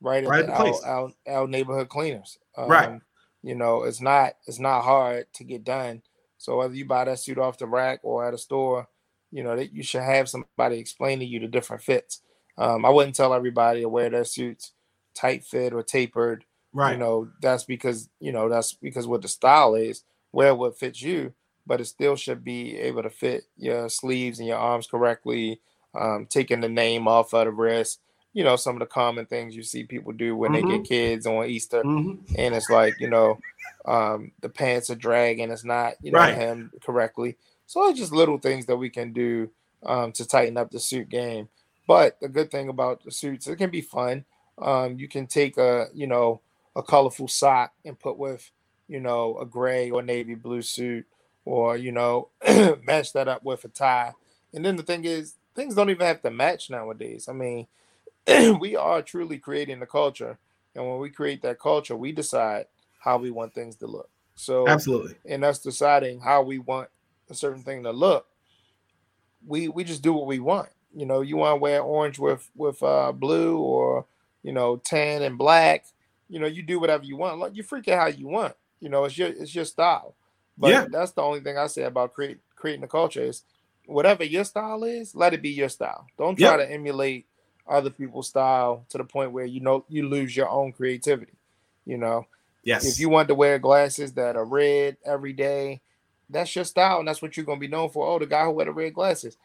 [0.00, 0.82] right at Right the, at the place.
[0.84, 2.38] our, our, our neighborhood cleaners.
[2.56, 3.00] Um, Right.
[3.42, 6.02] You know, it's not it's not hard to get done.
[6.38, 8.88] So whether you buy that suit off the rack or at a store,
[9.30, 12.20] you know that you should have somebody explain to you the different fits.
[12.56, 14.72] Um, I wouldn't tell everybody to wear their suits
[15.14, 16.44] tight fit or tapered.
[16.72, 16.92] Right.
[16.92, 20.02] You know that's because you know that's because what the style is.
[20.32, 21.32] Wear what fits you,
[21.66, 25.60] but it still should be able to fit your sleeves and your arms correctly.
[25.98, 28.00] Um, taking the name off of the wrist.
[28.38, 30.68] You know some of the common things you see people do when they Mhm.
[30.68, 32.18] get kids on Easter, Mhm.
[32.36, 33.36] and it's like you know
[33.84, 35.50] um, the pants are dragging.
[35.50, 36.36] It's not you know Right.
[36.36, 37.36] hemmed correctly.
[37.66, 39.50] So it's just little things that we can do
[39.84, 41.48] um, to tighten up the suit game.
[41.88, 44.24] But the good thing about the suits, it can be fun.
[44.58, 46.40] Um, you can take a you know
[46.76, 48.48] a colorful sock and put with
[48.86, 51.06] you know a gray or navy blue suit,
[51.44, 52.28] or you know
[52.84, 54.12] match that up with a tie.
[54.54, 57.28] And then the thing is, things don't even have to match nowadays.
[57.28, 57.66] I mean,
[58.60, 60.38] we are truly creating the culture,
[60.74, 62.66] and when we create that culture, we decide
[62.98, 64.10] how we want things to look.
[64.34, 65.14] So Absolutely.
[65.26, 66.88] and us deciding how we want
[67.30, 68.26] a certain thing to look,
[69.46, 70.68] we we just do what we want.
[70.94, 74.06] You know, you want to wear orange with with uh, blue or
[74.42, 75.86] you know tan and black.
[76.28, 77.38] You know, you do whatever you want.
[77.38, 78.54] Like you freak out how you want.
[78.80, 80.14] You know, it's your it's your style.
[80.56, 80.86] But Yeah.
[80.90, 83.44] that's the only thing I say about create, creating the culture is
[83.86, 86.06] whatever your style is, let it be your style.
[86.18, 87.26] Don't try to emulate
[87.68, 91.32] other people's style to the point where you know you lose your own creativity.
[91.84, 92.26] You know,
[92.64, 92.84] Yes.
[92.84, 95.80] if you want to wear glasses that are red every day,
[96.28, 98.06] that's your style, and that's what you're gonna be known for.
[98.06, 99.36] Oh, the guy who wear the red glasses.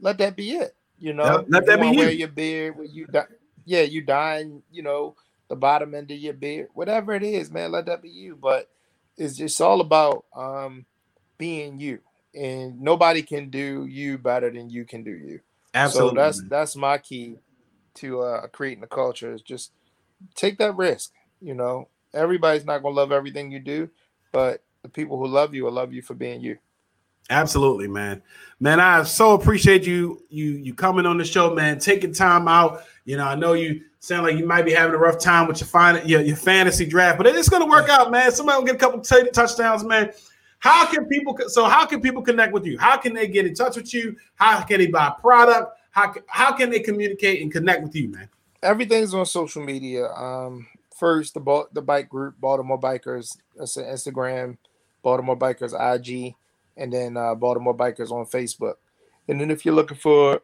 [0.00, 0.74] Let that be it.
[0.98, 1.98] You know, Yep, let that be you.
[1.98, 3.26] Wear your beard, where you di-
[3.64, 5.14] yeah, you dying, you know,
[5.48, 8.36] the bottom end of your beard, whatever it is, man, let that be you.
[8.36, 8.68] But
[9.16, 10.84] it's just all about um
[11.38, 12.00] being you.
[12.34, 15.40] And nobody can do you better than you can do you.
[15.74, 16.16] Absolutely.
[16.16, 17.38] So that's that's my key
[17.94, 19.72] to uh creating a culture is just
[20.34, 21.12] take that risk.
[21.40, 23.90] You know, everybody's not gonna love everything you do,
[24.32, 26.58] but the people who love you will love you for being you.
[27.30, 28.22] Absolutely, man.
[28.60, 31.78] Man, I so appreciate you you you coming on the show, man.
[31.78, 32.84] Taking time out.
[33.04, 35.60] You know, I know you sound like you might be having a rough time with
[35.60, 38.32] your fin- your, your fantasy draft, but it's going to work out, man.
[38.32, 40.12] Somebody will get a couple t- touchdowns, man.
[40.58, 41.36] How can people?
[41.48, 42.78] So how can people connect with you?
[42.78, 44.16] How can they get in touch with you?
[44.34, 45.78] How can they buy product?
[45.92, 48.28] How how can they communicate and connect with you, man?
[48.62, 50.08] Everything's on social media.
[50.08, 50.66] Um,
[50.98, 53.36] first the the bike group, Baltimore Bikers.
[53.56, 54.56] That's an Instagram,
[55.02, 56.34] Baltimore Bikers IG,
[56.76, 58.74] and then uh, Baltimore Bikers on Facebook.
[59.28, 60.40] And then if you're looking for,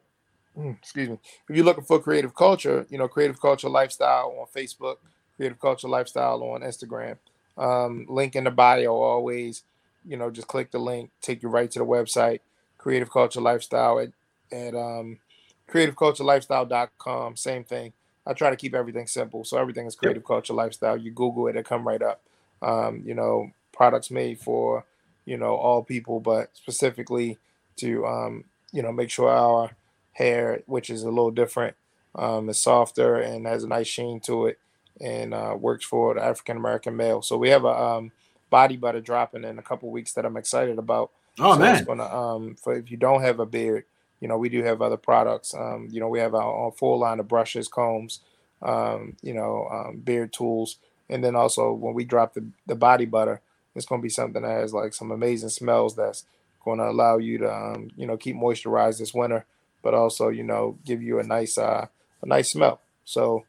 [0.55, 1.19] hmm, excuse me,
[1.49, 4.97] if you're looking for creative culture, you know, creative culture lifestyle on Facebook,
[5.37, 7.17] creative culture lifestyle on Instagram.
[7.57, 9.63] Um, link in the bio always.
[10.05, 12.41] You know, just click the link, take you right to the website,
[12.77, 14.11] creative culture lifestyle at
[14.53, 15.19] at um,
[15.69, 17.37] creativeculturelifestyle.com.
[17.37, 17.93] Same thing.
[18.27, 19.45] I try to keep everything simple.
[19.45, 20.97] So everything is creative culture lifestyle.
[20.97, 22.21] You Google it, it come right up.
[22.61, 24.85] Um, you know, products made for,
[25.25, 27.39] you know, all people, but specifically
[27.77, 29.71] to um, you know, make sure our
[30.13, 31.77] hair, which is a little different,
[32.15, 34.59] um, is softer and has a nice sheen to it
[35.01, 37.23] and uh, works for the African American male.
[37.23, 38.13] So we have a um,
[38.51, 41.11] body butter dropping in a couple weeks that I'm excited about.
[41.39, 41.77] Oh so man.
[41.77, 43.85] It's gonna um for if you don't have a beard,
[44.21, 45.55] you know, we do have other products.
[45.55, 48.21] Um, you know, we have our own full line of brushes, combs,
[48.63, 50.77] um, you know, um, beard tools,
[51.09, 53.41] and then also when we drop the, the body butter,
[53.75, 56.25] it's gonna be something that has like some amazing smells that's
[56.65, 59.45] gonna allow you to um, you know, keep moisturized this winter,
[59.83, 61.87] but also, you know, give you a nice uh
[62.23, 62.81] a nice smell.
[63.05, 63.45] So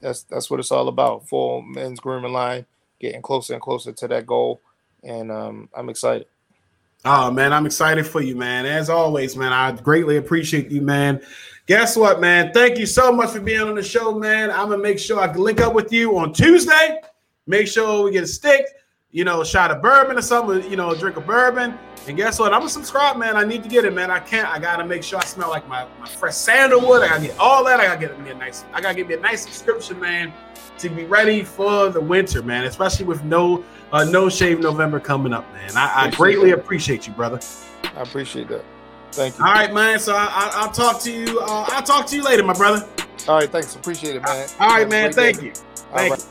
[0.00, 1.28] that's that's what it's all about.
[1.28, 2.66] Full men's grooming line,
[3.00, 4.60] getting closer and closer to that goal.
[5.02, 6.26] And um, I'm excited.
[7.04, 8.64] Oh man, I'm excited for you, man.
[8.64, 11.20] As always, man, I greatly appreciate you, man.
[11.66, 12.52] Guess what, man?
[12.52, 14.52] Thank you so much for being on the show, man.
[14.52, 17.00] I'm gonna make sure I link up with you on Tuesday.
[17.48, 18.66] Make sure we get a stick,
[19.12, 21.78] you know, a shot of bourbon or something, you know, drink of bourbon.
[22.08, 22.52] And guess what?
[22.52, 23.36] I'm gonna subscribe, man.
[23.36, 24.10] I need to get it, man.
[24.10, 24.48] I can't.
[24.48, 27.02] I gotta make sure I smell like my, my fresh sandalwood.
[27.02, 27.78] I gotta get all that.
[27.78, 28.64] I gotta get me a nice.
[28.72, 30.32] I gotta get me a nice subscription, man,
[30.78, 32.64] to be ready for the winter, man.
[32.64, 35.70] Especially with no uh, no shave November coming up, man.
[35.76, 36.58] I, I greatly that.
[36.58, 37.38] appreciate you, brother.
[37.96, 38.64] I appreciate that.
[39.12, 39.44] Thank you.
[39.44, 40.00] All right, man.
[40.00, 41.38] So I, I, I'll talk to you.
[41.40, 42.88] Uh, I'll talk to you later, my brother.
[43.28, 43.76] All right, thanks.
[43.76, 44.48] Appreciate it, man.
[44.58, 45.12] All right, man.
[45.12, 45.46] Thank day.
[45.46, 45.52] you.
[45.92, 46.26] All Thank right.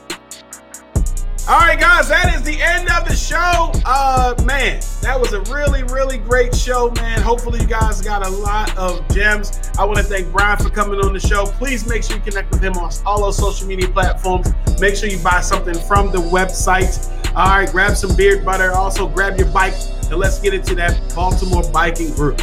[1.50, 3.72] All right, guys, that is the end of the show.
[3.84, 7.20] Uh, man, that was a really, really great show, man.
[7.20, 9.72] Hopefully, you guys got a lot of gems.
[9.80, 11.48] I want to thank Brian for coming on the show.
[11.48, 14.54] Please make sure you connect with him on all those social media platforms.
[14.80, 17.10] Make sure you buy something from the website.
[17.36, 18.72] All right, grab some beard butter.
[18.74, 19.74] Also, grab your bike
[20.12, 22.40] and let's get into that Baltimore biking group.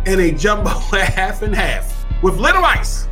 [0.07, 3.07] and a jumbo half and half with little ice,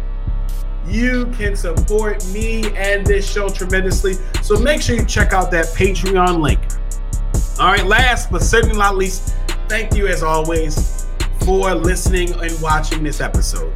[0.87, 4.15] you can support me and this show tremendously.
[4.43, 6.61] So make sure you check out that Patreon link.
[7.59, 9.35] All right, last but certainly not least,
[9.69, 11.07] thank you as always
[11.45, 13.73] for listening and watching this episode.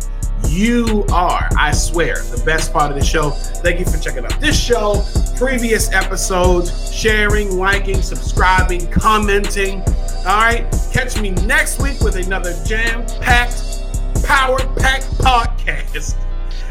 [0.47, 3.31] You are, I swear, the best part of the show.
[3.31, 5.05] Thank you for checking out this show,
[5.37, 9.81] previous episodes, sharing, liking, subscribing, commenting.
[10.27, 13.83] All right, catch me next week with another jam packed,
[14.25, 16.17] power packed podcast.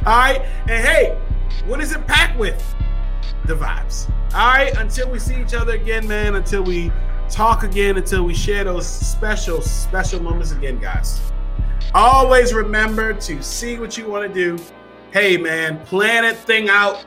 [0.07, 1.17] All right, and hey,
[1.65, 2.63] what is it packed with?
[3.45, 4.09] The vibes.
[4.33, 6.91] All right, until we see each other again, man, until we
[7.29, 11.21] talk again, until we share those special, special moments again, guys.
[11.93, 14.63] Always remember to see what you want to do.
[15.11, 17.05] Hey, man, plan that thing out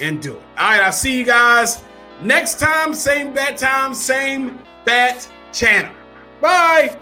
[0.00, 0.42] and do it.
[0.58, 1.82] All right, I'll see you guys
[2.22, 5.92] Next time, same bat time, same bat channel.
[6.40, 6.98] Bye.